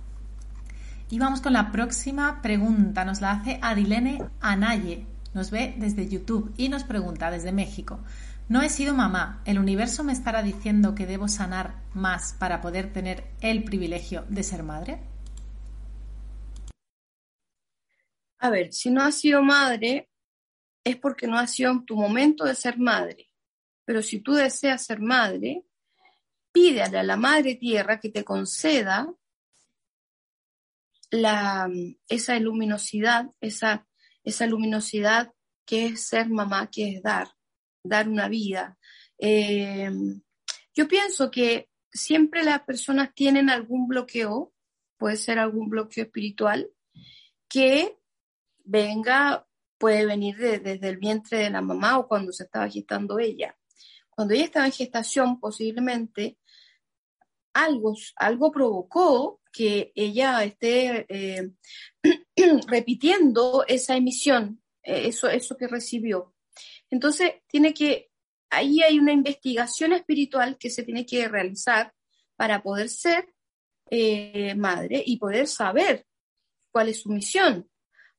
Y 1.10 1.18
vamos 1.18 1.40
con 1.40 1.52
la 1.52 1.70
próxima 1.70 2.40
pregunta. 2.42 3.04
Nos 3.04 3.20
la 3.20 3.32
hace 3.32 3.58
Arilene 3.62 4.22
Anaye. 4.40 5.06
Nos 5.34 5.50
ve 5.50 5.74
desde 5.78 6.08
YouTube 6.08 6.52
y 6.56 6.68
nos 6.68 6.84
pregunta 6.84 7.30
desde 7.30 7.52
México. 7.52 8.00
No 8.48 8.60
he 8.62 8.68
sido 8.68 8.94
mamá. 8.94 9.42
¿El 9.44 9.58
universo 9.58 10.04
me 10.04 10.12
estará 10.12 10.42
diciendo 10.42 10.94
que 10.94 11.06
debo 11.06 11.28
sanar 11.28 11.74
más 11.94 12.34
para 12.34 12.60
poder 12.60 12.92
tener 12.92 13.24
el 13.40 13.64
privilegio 13.64 14.24
de 14.28 14.42
ser 14.42 14.62
madre? 14.62 15.00
A 18.38 18.50
ver, 18.50 18.72
si 18.72 18.90
no 18.90 19.02
has 19.02 19.14
sido 19.14 19.42
madre, 19.42 20.10
es 20.84 20.96
porque 20.96 21.26
no 21.26 21.38
ha 21.38 21.46
sido 21.46 21.82
tu 21.84 21.96
momento 21.96 22.44
de 22.44 22.54
ser 22.54 22.78
madre. 22.78 23.31
Pero 23.92 24.02
si 24.02 24.20
tú 24.20 24.32
deseas 24.32 24.86
ser 24.86 25.00
madre, 25.00 25.66
pídale 26.50 26.98
a 26.98 27.02
la 27.02 27.18
Madre 27.18 27.56
Tierra 27.56 28.00
que 28.00 28.08
te 28.08 28.24
conceda 28.24 29.14
la, 31.10 31.68
esa 32.08 32.38
luminosidad, 32.38 33.26
esa, 33.42 33.86
esa 34.24 34.46
luminosidad 34.46 35.34
que 35.66 35.88
es 35.88 36.06
ser 36.06 36.30
mamá, 36.30 36.70
que 36.70 36.88
es 36.88 37.02
dar, 37.02 37.28
dar 37.84 38.08
una 38.08 38.28
vida. 38.28 38.78
Eh, 39.18 39.90
yo 40.74 40.88
pienso 40.88 41.30
que 41.30 41.68
siempre 41.92 42.44
las 42.44 42.62
personas 42.62 43.12
tienen 43.12 43.50
algún 43.50 43.86
bloqueo, 43.86 44.54
puede 44.96 45.18
ser 45.18 45.38
algún 45.38 45.68
bloqueo 45.68 46.04
espiritual, 46.04 46.70
que 47.46 47.98
venga, 48.64 49.46
puede 49.76 50.06
venir 50.06 50.38
desde 50.38 50.88
el 50.88 50.96
vientre 50.96 51.40
de 51.40 51.50
la 51.50 51.60
mamá 51.60 51.98
o 51.98 52.08
cuando 52.08 52.32
se 52.32 52.44
estaba 52.44 52.70
gestando 52.70 53.18
ella. 53.18 53.54
Cuando 54.22 54.36
ella 54.36 54.44
estaba 54.44 54.66
en 54.66 54.72
gestación, 54.72 55.40
posiblemente 55.40 56.38
algo, 57.54 57.96
algo 58.14 58.52
provocó 58.52 59.40
que 59.52 59.90
ella 59.96 60.44
esté 60.44 61.06
eh, 61.08 61.50
repitiendo 62.68 63.64
esa 63.66 63.96
emisión, 63.96 64.62
eh, 64.80 65.08
eso, 65.08 65.28
eso 65.28 65.56
que 65.56 65.66
recibió. 65.66 66.36
Entonces, 66.88 67.32
tiene 67.48 67.74
que, 67.74 68.12
ahí 68.48 68.80
hay 68.80 69.00
una 69.00 69.10
investigación 69.10 69.92
espiritual 69.92 70.56
que 70.56 70.70
se 70.70 70.84
tiene 70.84 71.04
que 71.04 71.26
realizar 71.26 71.92
para 72.36 72.62
poder 72.62 72.90
ser 72.90 73.34
eh, 73.90 74.54
madre 74.54 75.02
y 75.04 75.16
poder 75.16 75.48
saber 75.48 76.06
cuál 76.70 76.90
es 76.90 77.00
su 77.00 77.08
misión, 77.08 77.68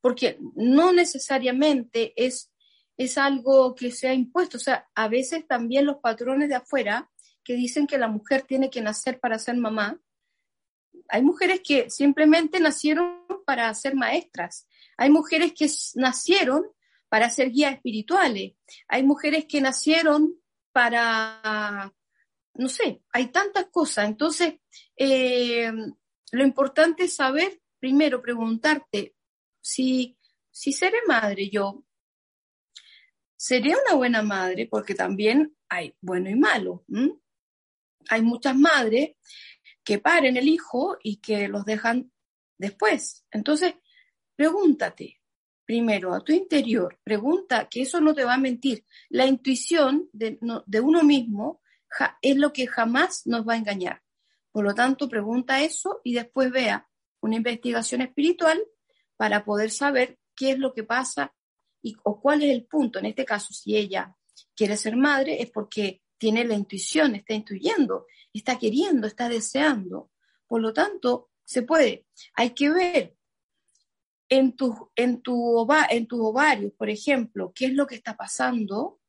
porque 0.02 0.38
no 0.54 0.92
necesariamente 0.92 2.12
es, 2.18 2.52
es 2.98 3.18
algo 3.18 3.76
que 3.76 3.92
se 3.92 4.08
ha 4.08 4.14
impuesto, 4.14 4.58
o 4.58 4.60
sea, 4.60 4.88
a 4.96 5.08
veces 5.08 5.48
también 5.48 5.86
los 5.86 5.98
patrones 5.98 6.50
de 6.50 6.56
afuera 6.56 7.10
que 7.44 7.56
dicen 7.56 7.88
que 7.88 7.98
la 7.98 8.08
mujer 8.08 8.44
tiene 8.44 8.70
que 8.70 8.82
nacer 8.82 9.20
para 9.20 9.40
ser 9.40 9.58
mamá, 9.58 10.00
hay 11.10 11.22
mujeres 11.22 11.62
que 11.64 11.90
simplemente 11.90 12.60
nacieron 12.60 13.26
para 13.46 13.74
ser 13.74 13.96
maestras. 13.96 14.68
Hay 14.98 15.10
mujeres 15.10 15.54
que 15.54 15.70
nacieron 15.96 16.64
para 17.10 17.30
ser 17.30 17.52
guías 17.52 17.76
espirituales. 17.76 18.54
Hay 18.88 19.04
mujeres 19.04 19.46
que 19.46 19.62
nacieron 19.62 20.36
para, 20.72 21.94
no 22.56 22.70
sé, 22.70 23.04
hay 23.12 23.28
tantas 23.28 23.66
cosas. 23.66 24.08
Entonces, 24.08 24.56
eh, 24.98 25.72
lo 26.32 26.44
importante 26.44 27.04
es 27.04 27.16
saber, 27.16 27.62
primero, 27.80 28.22
preguntarte 28.22 29.16
si, 29.62 30.18
si 30.50 30.74
seré 30.74 30.98
madre 31.08 31.50
yo. 31.50 31.84
¿Seré 33.46 33.72
una 33.72 33.98
buena 33.98 34.22
madre? 34.22 34.70
Porque 34.72 34.96
también 34.96 35.54
hay 35.68 35.94
bueno 36.00 36.30
y 36.30 36.36
malo. 36.36 36.86
Hay 38.08 38.22
muchas 38.22 38.56
madres 38.56 39.18
que 39.84 40.00
paren 40.00 40.38
el 40.38 40.48
hijo 40.48 40.98
y 41.04 41.18
que 41.18 41.50
los 41.50 41.66
dejan 41.66 42.10
después. 42.58 43.26
Entonces, 43.32 43.74
pregúntate 44.38 45.20
primero 45.66 46.14
a 46.14 46.22
tu 46.22 46.32
interior, 46.32 46.98
pregunta 47.04 47.68
que 47.70 47.82
eso 47.82 48.00
no 48.00 48.14
te 48.14 48.24
va 48.24 48.36
a 48.36 48.38
mentir. 48.38 48.86
La 49.10 49.26
intuición 49.26 50.08
de, 50.14 50.40
uno 50.82 51.04
mismo 51.04 51.60
es 52.22 52.38
lo 52.38 52.54
que 52.54 52.66
jamás 52.66 53.28
nos 53.28 53.46
va 53.46 53.56
a 53.56 53.58
engañar. 53.58 54.02
Por 54.54 54.64
lo 54.64 54.74
tanto, 54.74 55.10
pregunta 55.10 55.62
eso 55.62 56.00
y 56.06 56.14
después 56.14 56.50
vea 56.50 56.88
una 57.20 57.36
investigación 57.36 58.04
espiritual 58.04 58.64
para 59.18 59.44
poder 59.44 59.70
saber 59.70 60.18
qué 60.34 60.52
es 60.52 60.60
lo 60.60 60.74
que 60.74 60.86
pasa 60.86 61.36
o 62.04 62.20
cuál 62.22 62.44
es 62.44 62.52
el 62.52 62.66
punto. 62.66 63.00
En 63.00 63.06
este 63.06 63.26
caso, 63.26 63.54
si 63.54 63.76
ella 63.76 64.16
quiere 64.56 64.78
ser 64.78 64.96
madre, 64.96 65.42
es 65.42 65.52
porque 65.52 66.02
tiene 66.18 66.46
la 66.46 66.56
intuición, 66.56 67.16
está 67.16 67.34
intuyendo, 67.34 68.06
está 68.34 68.58
queriendo, 68.58 69.08
está 69.08 69.28
deseando. 69.30 70.12
Por 70.48 70.62
lo 70.62 70.74
tanto, 70.74 71.32
se 71.44 71.64
puede. 71.64 72.06
Hay 72.36 72.52
que 72.52 72.70
ver 72.70 73.16
en 74.30 74.56
tu, 74.56 74.92
en 74.96 75.22
tu, 75.22 75.68
en 75.90 76.08
tu 76.08 76.26
ovario, 76.26 76.74
por 76.76 76.90
ejemplo, 76.90 77.52
qué 77.54 77.66
es 77.66 77.74
lo 77.74 77.86
que 77.86 77.96
está 77.96 78.16
pasando. 78.16 79.00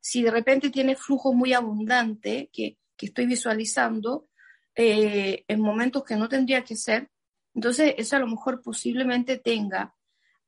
Si 0.00 0.22
de 0.22 0.30
repente 0.30 0.70
tiene 0.70 0.96
flujo 0.96 1.32
muy 1.32 1.52
abundante, 1.52 2.50
que, 2.52 2.78
estoy 2.98 3.26
visualizando, 3.26 4.28
eh, 4.76 5.44
en 5.48 5.60
momentos 5.60 6.04
que 6.04 6.14
no 6.14 6.28
tendría 6.28 6.62
que 6.62 6.76
ser, 6.76 7.10
entonces 7.52 7.96
eso 7.98 8.14
a 8.14 8.20
lo 8.20 8.28
mejor 8.28 8.62
posiblemente 8.62 9.38
tenga 9.38 9.96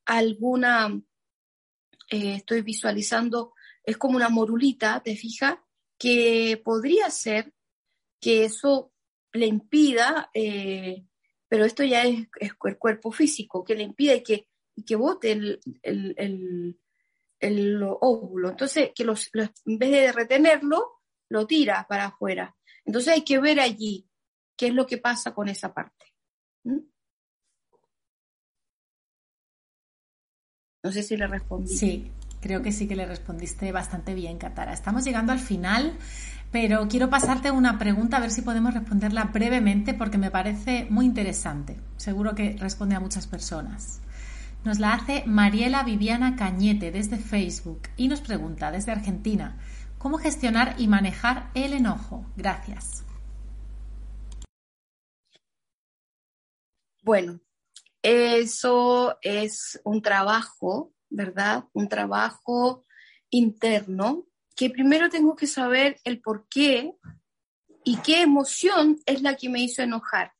alguna, 0.04 1.00
eh, 2.14 2.36
estoy 2.36 2.62
visualizando, 2.62 3.54
es 3.82 3.96
como 3.96 4.16
una 4.16 4.28
morulita, 4.28 5.02
¿te 5.02 5.16
fijas? 5.16 5.56
que 5.98 6.60
podría 6.64 7.10
ser 7.10 7.52
que 8.20 8.44
eso 8.44 8.92
le 9.32 9.46
impida, 9.46 10.30
eh, 10.34 11.04
pero 11.48 11.64
esto 11.64 11.84
ya 11.84 12.04
es, 12.04 12.28
el 12.40 12.78
cuerpo 12.78 13.12
físico, 13.12 13.64
que 13.64 13.74
le 13.74 13.84
impida 13.84 14.14
y 14.14 14.22
que, 14.22 14.48
que 14.86 14.96
bote 14.96 15.32
el, 15.32 15.60
el, 17.40 17.82
óvulo. 17.82 18.50
Entonces, 18.50 18.90
que 18.94 19.04
los, 19.04 19.30
en 19.34 19.78
vez 19.78 19.90
de 19.90 20.12
retenerlo, 20.12 21.00
lo 21.28 21.46
tira 21.46 21.86
para 21.88 22.06
afuera. 22.06 22.56
Entonces 22.84 23.14
hay 23.14 23.22
que 23.22 23.38
ver 23.38 23.60
allí 23.60 24.08
qué 24.56 24.68
es 24.68 24.74
lo 24.74 24.86
que 24.86 24.98
pasa 24.98 25.34
con 25.34 25.48
esa 25.48 25.72
parte. 25.72 26.06
No 30.84 30.92
sé 30.92 31.02
si 31.02 31.16
le 31.16 31.26
respondí. 31.26 31.74
Sí, 31.74 32.12
Creo 32.44 32.60
que 32.60 32.72
sí 32.72 32.86
que 32.86 32.94
le 32.94 33.06
respondiste 33.06 33.72
bastante 33.72 34.12
bien, 34.12 34.36
Katara. 34.36 34.74
Estamos 34.74 35.02
llegando 35.02 35.32
al 35.32 35.38
final, 35.38 35.96
pero 36.52 36.86
quiero 36.88 37.08
pasarte 37.08 37.50
una 37.50 37.78
pregunta 37.78 38.18
a 38.18 38.20
ver 38.20 38.30
si 38.30 38.42
podemos 38.42 38.74
responderla 38.74 39.24
brevemente 39.32 39.94
porque 39.94 40.18
me 40.18 40.30
parece 40.30 40.86
muy 40.90 41.06
interesante. 41.06 41.78
Seguro 41.96 42.34
que 42.34 42.54
responde 42.58 42.96
a 42.96 43.00
muchas 43.00 43.26
personas. 43.26 44.02
Nos 44.62 44.78
la 44.78 44.92
hace 44.92 45.22
Mariela 45.24 45.84
Viviana 45.84 46.36
Cañete 46.36 46.90
desde 46.90 47.16
Facebook 47.16 47.80
y 47.96 48.08
nos 48.08 48.20
pregunta 48.20 48.70
desde 48.70 48.92
Argentina, 48.92 49.56
¿cómo 49.96 50.18
gestionar 50.18 50.74
y 50.76 50.86
manejar 50.86 51.48
el 51.54 51.72
enojo? 51.72 52.26
Gracias. 52.36 53.04
Bueno, 57.02 57.40
eso 58.04 59.18
es 59.22 59.80
un 59.84 60.02
trabajo 60.02 60.94
¿verdad? 61.14 61.64
Un 61.72 61.88
trabajo 61.88 62.84
interno 63.30 64.26
que 64.56 64.70
primero 64.70 65.08
tengo 65.08 65.34
que 65.36 65.46
saber 65.46 65.98
el 66.04 66.20
por 66.20 66.46
qué 66.48 66.92
y 67.84 67.96
qué 67.98 68.22
emoción 68.22 68.98
es 69.06 69.22
la 69.22 69.36
que 69.36 69.48
me 69.48 69.60
hizo 69.60 69.82
enojar. 69.82 70.32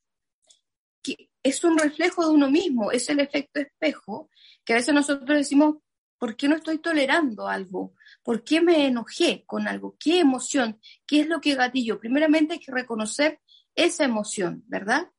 es 1.43 1.63
un 1.63 1.77
reflejo 1.77 2.25
de 2.25 2.31
uno 2.31 2.49
mismo, 2.49 2.91
es 2.91 3.07
el 3.09 3.19
efecto 3.19 3.59
espejo, 3.59 4.31
que 4.63 4.73
a 4.73 4.77
veces 4.77 4.95
nosotros 4.95 5.37
decimos, 5.37 5.75
¿por 6.17 6.35
qué 6.35 6.47
no 6.47 6.55
estoy 6.55 6.79
tolerando 6.79 7.47
algo? 7.47 7.93
¿Por 8.23 8.43
qué 8.43 8.61
me 8.61 8.87
enojé 8.87 9.43
con 9.45 9.67
algo? 9.67 9.95
¿Qué 9.99 10.19
emoción? 10.19 10.79
¿Qué 11.05 11.21
es 11.21 11.27
lo 11.27 11.41
que 11.41 11.53
gatillo? 11.53 11.99
Primeramente 11.99 12.53
hay 12.53 12.59
que 12.59 12.71
reconocer 12.71 13.39
esa 13.75 14.05
emoción, 14.05 14.63
¿verdad? 14.65 15.11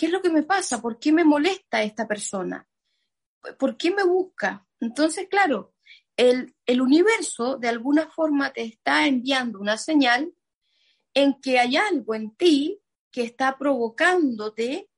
¿Qué 0.00 0.06
es 0.06 0.12
lo 0.12 0.22
que 0.22 0.30
me 0.30 0.44
pasa? 0.44 0.80
¿Por 0.80 0.98
qué 0.98 1.12
me 1.12 1.24
molesta 1.24 1.82
esta 1.82 2.08
persona? 2.08 2.66
¿Por 3.58 3.76
qué 3.76 3.90
me 3.90 4.02
busca? 4.02 4.66
Entonces, 4.80 5.28
claro, 5.28 5.74
el, 6.16 6.56
el 6.64 6.80
universo 6.80 7.58
de 7.58 7.68
alguna 7.68 8.08
forma 8.08 8.50
te 8.50 8.62
está 8.62 9.06
enviando 9.06 9.60
una 9.60 9.76
señal 9.76 10.32
en 11.12 11.38
que 11.38 11.58
hay 11.58 11.76
algo 11.76 12.14
en 12.14 12.34
ti 12.34 12.80
que 13.10 13.24
está 13.24 13.58
provocándote, 13.58 14.88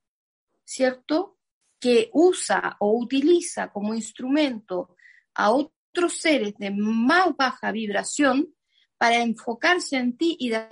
¿cierto? 0.63 1.37
Que 1.81 2.09
usa 2.13 2.77
o 2.79 2.97
utiliza 2.97 3.73
como 3.73 3.95
instrumento 3.95 4.95
a 5.35 5.51
otros 5.51 6.17
seres 6.17 6.55
de 6.59 6.71
más 6.71 7.37
baja 7.37 7.73
vibración 7.73 8.55
para 8.97 9.17
enfocarse 9.17 9.97
en 9.97 10.17
ti 10.17 10.37
y 10.39 10.51
de 10.51 10.65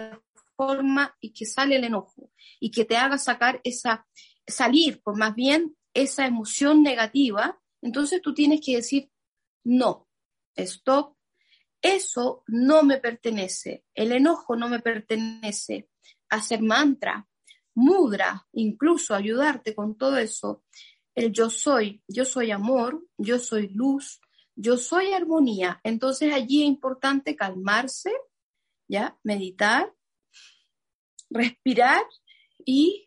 forma 0.60 1.16
y 1.20 1.32
que 1.32 1.46
sale 1.46 1.76
el 1.76 1.84
enojo 1.84 2.30
y 2.60 2.70
que 2.70 2.84
te 2.84 2.98
haga 2.98 3.16
sacar 3.16 3.62
esa, 3.64 4.06
salir 4.46 5.02
por 5.02 5.16
más 5.16 5.34
bien 5.34 5.74
esa 5.94 6.26
emoción 6.26 6.82
negativa, 6.82 7.58
entonces 7.80 8.20
tú 8.20 8.34
tienes 8.34 8.60
que 8.60 8.76
decir, 8.76 9.10
no, 9.64 10.06
stop, 10.54 11.16
eso 11.80 12.44
no 12.46 12.82
me 12.82 12.98
pertenece, 12.98 13.86
el 13.94 14.12
enojo 14.12 14.54
no 14.54 14.68
me 14.68 14.80
pertenece, 14.80 15.88
hacer 16.28 16.60
mantra, 16.60 17.26
mudra, 17.74 18.46
incluso 18.52 19.14
ayudarte 19.14 19.74
con 19.74 19.96
todo 19.96 20.18
eso, 20.18 20.62
el 21.14 21.32
yo 21.32 21.48
soy, 21.48 22.02
yo 22.06 22.26
soy 22.26 22.50
amor, 22.50 23.02
yo 23.16 23.38
soy 23.38 23.68
luz, 23.68 24.20
yo 24.54 24.76
soy 24.76 25.12
armonía. 25.12 25.80
Entonces 25.84 26.34
allí 26.34 26.62
es 26.62 26.68
importante 26.68 27.34
calmarse, 27.34 28.12
¿ya? 28.88 29.18
Meditar, 29.24 29.94
respirar 31.30 32.02
y 32.64 33.06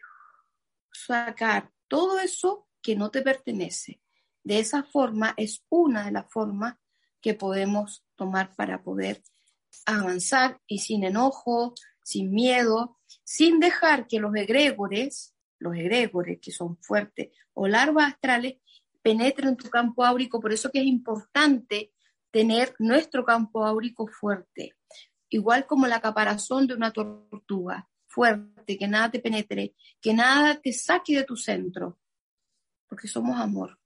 sacar 0.92 1.72
todo 1.88 2.20
eso 2.20 2.68
que 2.82 2.96
no 2.96 3.12
te 3.12 3.22
pertenece. 3.22 4.02
De 4.44 4.60
esa 4.60 4.84
forma 4.84 5.34
es 5.38 5.64
una 5.70 6.06
de 6.06 6.12
las 6.12 6.32
formas 6.32 6.76
que 7.22 7.34
podemos 7.34 8.04
tomar 8.16 8.56
para 8.56 8.84
poder 8.84 9.24
avanzar 9.86 10.60
y 10.68 10.80
sin 10.80 11.04
enojo, 11.04 11.74
sin 12.04 12.32
miedo, 12.32 12.98
sin 13.24 13.60
dejar 13.60 14.08
que 14.08 14.20
los 14.20 14.36
egregores, 14.36 15.34
los 15.60 15.76
egregores 15.76 16.40
que 16.42 16.52
son 16.52 16.78
fuertes 16.78 17.30
o 17.54 17.68
larvas 17.68 18.14
astrales, 18.14 18.58
penetren 19.02 19.50
en 19.50 19.58
tu 19.58 19.70
campo 19.70 20.04
áurico. 20.04 20.40
Por 20.40 20.52
eso 20.52 20.72
que 20.72 20.80
es 20.80 20.86
importante 20.86 21.94
tener 22.32 22.76
nuestro 22.80 23.24
campo 23.24 23.66
áurico 23.66 24.08
fuerte, 24.08 24.76
igual 25.30 25.66
como 25.66 25.88
la 25.88 26.02
caparazón 26.02 26.68
de 26.68 26.74
una 26.74 26.92
tortuga, 26.92 27.90
fuerte, 28.14 28.78
que 28.78 28.88
nada 28.88 29.10
te 29.10 29.20
penetre, 29.20 29.74
que 30.00 30.14
nada 30.14 30.60
te 30.62 30.72
saque 30.72 31.18
de 31.18 31.24
tu 31.24 31.36
centro, 31.36 31.98
porque 32.88 33.08
somos 33.08 33.40
amor. 33.40 33.80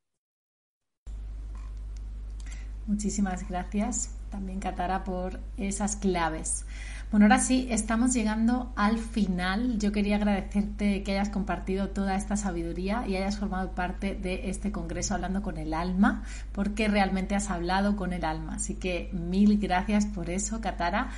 Muchísimas 2.86 3.48
gracias 3.48 4.16
también, 4.30 4.60
Catara, 4.60 5.04
por 5.04 5.40
esas 5.58 5.96
claves. 5.96 6.66
Bueno, 7.10 7.26
ahora 7.26 7.40
sí, 7.40 7.68
estamos 7.70 8.14
llegando 8.14 8.74
al 8.76 8.98
final. 8.98 9.80
Yo 9.80 9.94
quería 9.94 10.18
agradecerte 10.18 11.04
que 11.04 11.12
hayas 11.14 11.30
compartido 11.30 11.90
toda 11.90 12.16
esta 12.16 12.36
sabiduría 12.36 13.08
y 13.08 13.16
hayas 13.16 13.38
formado 13.40 13.72
parte 13.72 14.16
de 14.16 14.50
este 14.50 14.74
congreso 14.74 15.14
hablando 15.14 15.42
con 15.42 15.58
el 15.58 15.74
alma, 15.74 16.24
porque 16.52 16.90
realmente 16.90 17.34
has 17.34 17.50
hablado 17.50 17.96
con 17.96 18.12
el 18.12 18.26
alma. 18.26 18.56
Así 18.56 18.76
que 18.76 19.10
mil 19.14 19.58
gracias 19.58 20.06
por 20.06 20.30
eso, 20.30 20.60
Catara. 20.60 21.12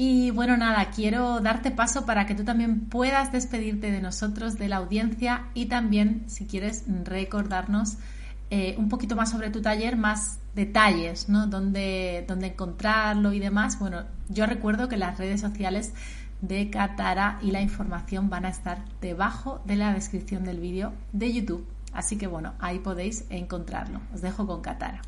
Y 0.00 0.30
bueno, 0.30 0.56
nada, 0.56 0.90
quiero 0.94 1.40
darte 1.40 1.72
paso 1.72 2.06
para 2.06 2.24
que 2.24 2.36
tú 2.36 2.44
también 2.44 2.82
puedas 2.82 3.32
despedirte 3.32 3.90
de 3.90 4.00
nosotros, 4.00 4.56
de 4.56 4.68
la 4.68 4.76
audiencia 4.76 5.46
y 5.54 5.66
también, 5.66 6.22
si 6.28 6.46
quieres, 6.46 6.84
recordarnos 7.02 7.96
eh, 8.50 8.76
un 8.78 8.88
poquito 8.88 9.16
más 9.16 9.32
sobre 9.32 9.50
tu 9.50 9.60
taller, 9.60 9.96
más 9.96 10.38
detalles, 10.54 11.28
¿no? 11.28 11.48
Dónde, 11.48 12.24
encontrarlo 12.28 13.32
y 13.32 13.40
demás. 13.40 13.80
Bueno, 13.80 14.04
yo 14.28 14.46
recuerdo 14.46 14.88
que 14.88 14.96
las 14.96 15.18
redes 15.18 15.40
sociales 15.40 15.92
de 16.42 16.70
Katara 16.70 17.40
y 17.42 17.50
la 17.50 17.60
información 17.60 18.30
van 18.30 18.46
a 18.46 18.50
estar 18.50 18.84
debajo 19.00 19.60
de 19.64 19.74
la 19.74 19.92
descripción 19.92 20.44
del 20.44 20.60
vídeo 20.60 20.92
de 21.12 21.32
YouTube. 21.32 21.66
Así 21.92 22.16
que 22.16 22.28
bueno, 22.28 22.54
ahí 22.60 22.78
podéis 22.78 23.24
encontrarlo. 23.30 24.00
Os 24.14 24.20
dejo 24.20 24.46
con 24.46 24.62
Katara. 24.62 25.02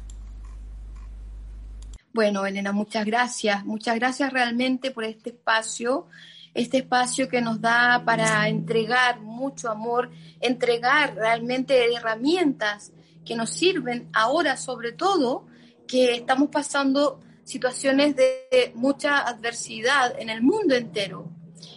Bueno, 2.13 2.45
Elena, 2.45 2.73
muchas 2.73 3.05
gracias. 3.07 3.65
Muchas 3.65 3.95
gracias 3.95 4.33
realmente 4.33 4.91
por 4.91 5.05
este 5.05 5.31
espacio, 5.31 6.09
este 6.55 6.79
espacio 6.79 7.29
que 7.29 7.41
nos 7.41 7.61
da 7.61 8.03
para 8.05 8.49
entregar 8.49 9.21
mucho 9.21 9.71
amor, 9.71 10.11
entregar 10.41 11.15
realmente 11.15 11.95
herramientas 11.95 12.93
que 13.25 13.37
nos 13.37 13.51
sirven 13.51 14.09
ahora 14.13 14.57
sobre 14.57 14.93
todo 14.93 15.47
que 15.87 16.15
estamos 16.15 16.49
pasando 16.49 17.21
situaciones 17.45 18.17
de 18.17 18.73
mucha 18.75 19.21
adversidad 19.21 20.19
en 20.19 20.31
el 20.31 20.43
mundo 20.43 20.75
entero. 20.75 21.29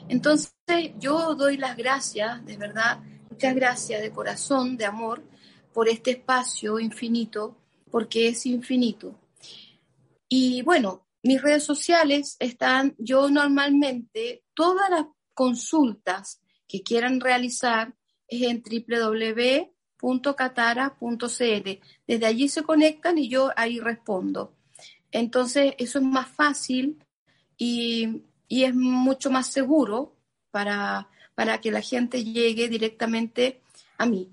Entonces 0.09 0.53
yo 0.97 1.36
doy 1.36 1.57
las 1.57 1.77
gracias, 1.77 2.43
de 2.45 2.57
verdad, 2.57 2.99
muchas 3.29 3.55
gracias 3.55 4.01
de 4.01 4.11
corazón, 4.11 4.77
de 4.77 4.86
amor, 4.86 5.23
por 5.73 5.89
este 5.89 6.11
espacio 6.11 6.79
infinito, 6.79 7.55
porque 7.91 8.29
es 8.29 8.45
infinito. 8.45 9.15
Y 10.36 10.63
bueno, 10.63 11.05
mis 11.21 11.39
redes 11.39 11.63
sociales 11.63 12.38
están, 12.39 12.95
yo 12.97 13.29
normalmente, 13.29 14.43
todas 14.55 14.89
las 14.89 15.05
consultas 15.36 16.41
que 16.67 16.81
quieran 16.81 17.19
realizar 17.19 17.93
es 18.27 18.41
en 18.41 18.63
www 18.63 19.73
.catara.cl. 20.36 21.69
Desde 22.07 22.25
allí 22.25 22.49
se 22.49 22.63
conectan 22.63 23.19
y 23.19 23.29
yo 23.29 23.51
ahí 23.55 23.79
respondo. 23.79 24.55
Entonces, 25.11 25.75
eso 25.77 25.99
es 25.99 26.03
más 26.03 26.29
fácil 26.29 26.97
y, 27.55 28.23
es 28.49 28.73
mucho 28.73 29.29
más 29.29 29.47
seguro 29.47 30.17
para, 30.49 31.09
para 31.36 31.61
que 31.61 31.71
la 31.71 31.81
gente 31.81 32.23
llegue 32.23 32.69
directamente 32.69 33.61
a 33.99 34.07
mí. 34.07 34.31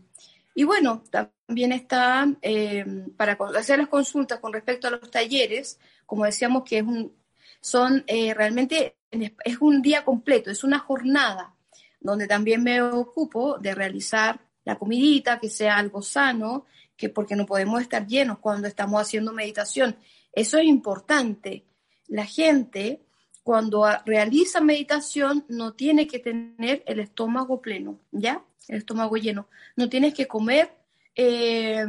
Y 0.54 0.64
bueno, 0.64 1.02
también 1.10 1.72
está 1.72 2.26
eh, 2.42 2.84
para 3.16 3.38
hacer 3.56 3.78
las 3.78 3.88
consultas 3.88 4.40
con 4.40 4.52
respecto 4.52 4.88
a 4.88 4.90
los 4.90 5.10
talleres, 5.10 5.78
como 6.06 6.24
decíamos 6.24 6.64
que 6.64 6.78
es 6.78 6.84
un, 6.84 7.14
son 7.60 8.04
eh, 8.06 8.34
realmente, 8.34 8.96
es 9.10 9.60
un 9.60 9.82
día 9.82 10.04
completo, 10.04 10.50
es 10.50 10.64
una 10.64 10.78
jornada 10.78 11.54
donde 12.00 12.26
también 12.26 12.62
me 12.62 12.82
ocupo 12.82 13.58
de 13.58 13.74
realizar 13.74 14.40
la 14.64 14.78
comidita, 14.78 15.38
que 15.38 15.50
sea 15.50 15.76
algo 15.76 16.02
sano, 16.02 16.66
que 16.96 17.08
porque 17.08 17.36
no 17.36 17.46
podemos 17.46 17.80
estar 17.80 18.06
llenos 18.06 18.38
cuando 18.38 18.68
estamos 18.68 19.00
haciendo 19.00 19.32
meditación. 19.32 19.96
Eso 20.32 20.58
es 20.58 20.64
importante. 20.64 21.66
La 22.08 22.24
gente 22.24 23.02
cuando 23.50 23.84
realiza 24.06 24.60
meditación 24.60 25.44
no 25.48 25.72
tiene 25.72 26.06
que 26.06 26.20
tener 26.20 26.84
el 26.86 27.00
estómago 27.00 27.60
pleno, 27.60 27.98
¿ya? 28.12 28.44
El 28.68 28.76
estómago 28.76 29.16
lleno. 29.16 29.48
No 29.74 29.88
tienes 29.88 30.14
que 30.14 30.28
comer, 30.28 30.70
eh, 31.16 31.84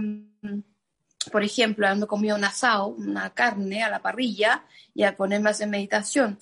por 1.31 1.43
ejemplo, 1.43 1.85
habiendo 1.85 2.07
comido 2.07 2.35
un 2.35 2.45
asado, 2.45 2.87
una 2.87 3.29
carne 3.35 3.83
a 3.83 3.91
la 3.91 4.01
parrilla 4.01 4.65
y 4.95 5.03
a 5.03 5.15
ponerme 5.15 5.49
a 5.49 5.51
hacer 5.51 5.67
meditación. 5.67 6.39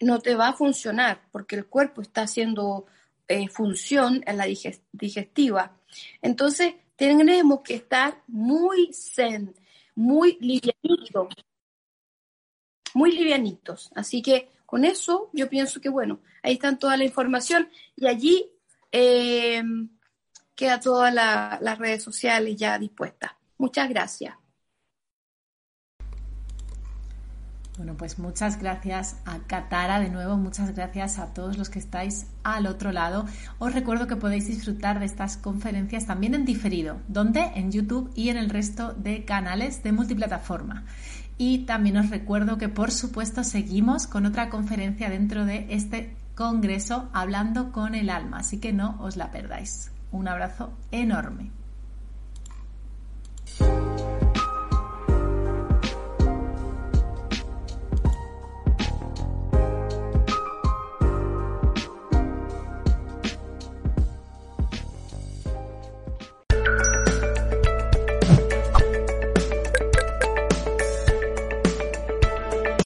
No 0.00 0.18
te 0.18 0.34
va 0.34 0.48
a 0.48 0.52
funcionar 0.52 1.22
porque 1.32 1.56
el 1.56 1.64
cuerpo 1.64 2.02
está 2.02 2.24
haciendo 2.24 2.84
eh, 3.26 3.48
función 3.48 4.22
en 4.26 4.36
la 4.36 4.44
digestiva. 4.92 5.78
Entonces, 6.20 6.74
tenemos 6.94 7.62
que 7.62 7.76
estar 7.76 8.22
muy 8.26 8.92
zen, 8.92 9.54
muy 9.94 10.36
livianitos, 10.42 11.28
muy 12.92 13.12
livianitos. 13.12 13.90
Así 13.94 14.20
que 14.20 14.57
con 14.68 14.84
eso 14.84 15.30
yo 15.32 15.48
pienso 15.48 15.80
que, 15.80 15.88
bueno, 15.88 16.20
ahí 16.42 16.52
están 16.52 16.78
toda 16.78 16.98
la 16.98 17.04
información 17.04 17.70
y 17.96 18.06
allí 18.06 18.52
eh, 18.92 19.62
queda 20.54 20.78
todas 20.78 21.14
las 21.14 21.78
redes 21.78 22.02
sociales 22.02 22.54
ya 22.54 22.78
dispuestas. 22.78 23.30
Muchas 23.56 23.88
gracias. 23.88 24.34
Bueno, 27.78 27.96
pues 27.96 28.18
muchas 28.18 28.58
gracias 28.58 29.16
a 29.24 29.38
Katara 29.46 30.00
de 30.00 30.10
nuevo, 30.10 30.36
muchas 30.36 30.74
gracias 30.74 31.18
a 31.18 31.32
todos 31.32 31.56
los 31.56 31.70
que 31.70 31.78
estáis 31.78 32.26
al 32.42 32.66
otro 32.66 32.92
lado. 32.92 33.24
Os 33.58 33.72
recuerdo 33.72 34.06
que 34.06 34.16
podéis 34.16 34.48
disfrutar 34.48 34.98
de 34.98 35.06
estas 35.06 35.38
conferencias 35.38 36.04
también 36.04 36.34
en 36.34 36.44
diferido, 36.44 37.00
donde 37.08 37.40
en 37.54 37.72
YouTube 37.72 38.10
y 38.14 38.28
en 38.28 38.36
el 38.36 38.50
resto 38.50 38.92
de 38.92 39.24
canales 39.24 39.82
de 39.82 39.92
multiplataforma. 39.92 40.84
Y 41.38 41.58
también 41.58 41.96
os 41.96 42.10
recuerdo 42.10 42.58
que 42.58 42.68
por 42.68 42.90
supuesto 42.90 43.44
seguimos 43.44 44.06
con 44.08 44.26
otra 44.26 44.50
conferencia 44.50 45.08
dentro 45.08 45.44
de 45.44 45.66
este 45.70 46.16
congreso 46.34 47.08
hablando 47.12 47.72
con 47.72 47.94
el 47.94 48.10
alma, 48.10 48.38
así 48.38 48.58
que 48.58 48.72
no 48.72 48.96
os 49.00 49.16
la 49.16 49.30
perdáis. 49.30 49.92
Un 50.10 50.26
abrazo 50.28 50.72
enorme. 50.90 51.50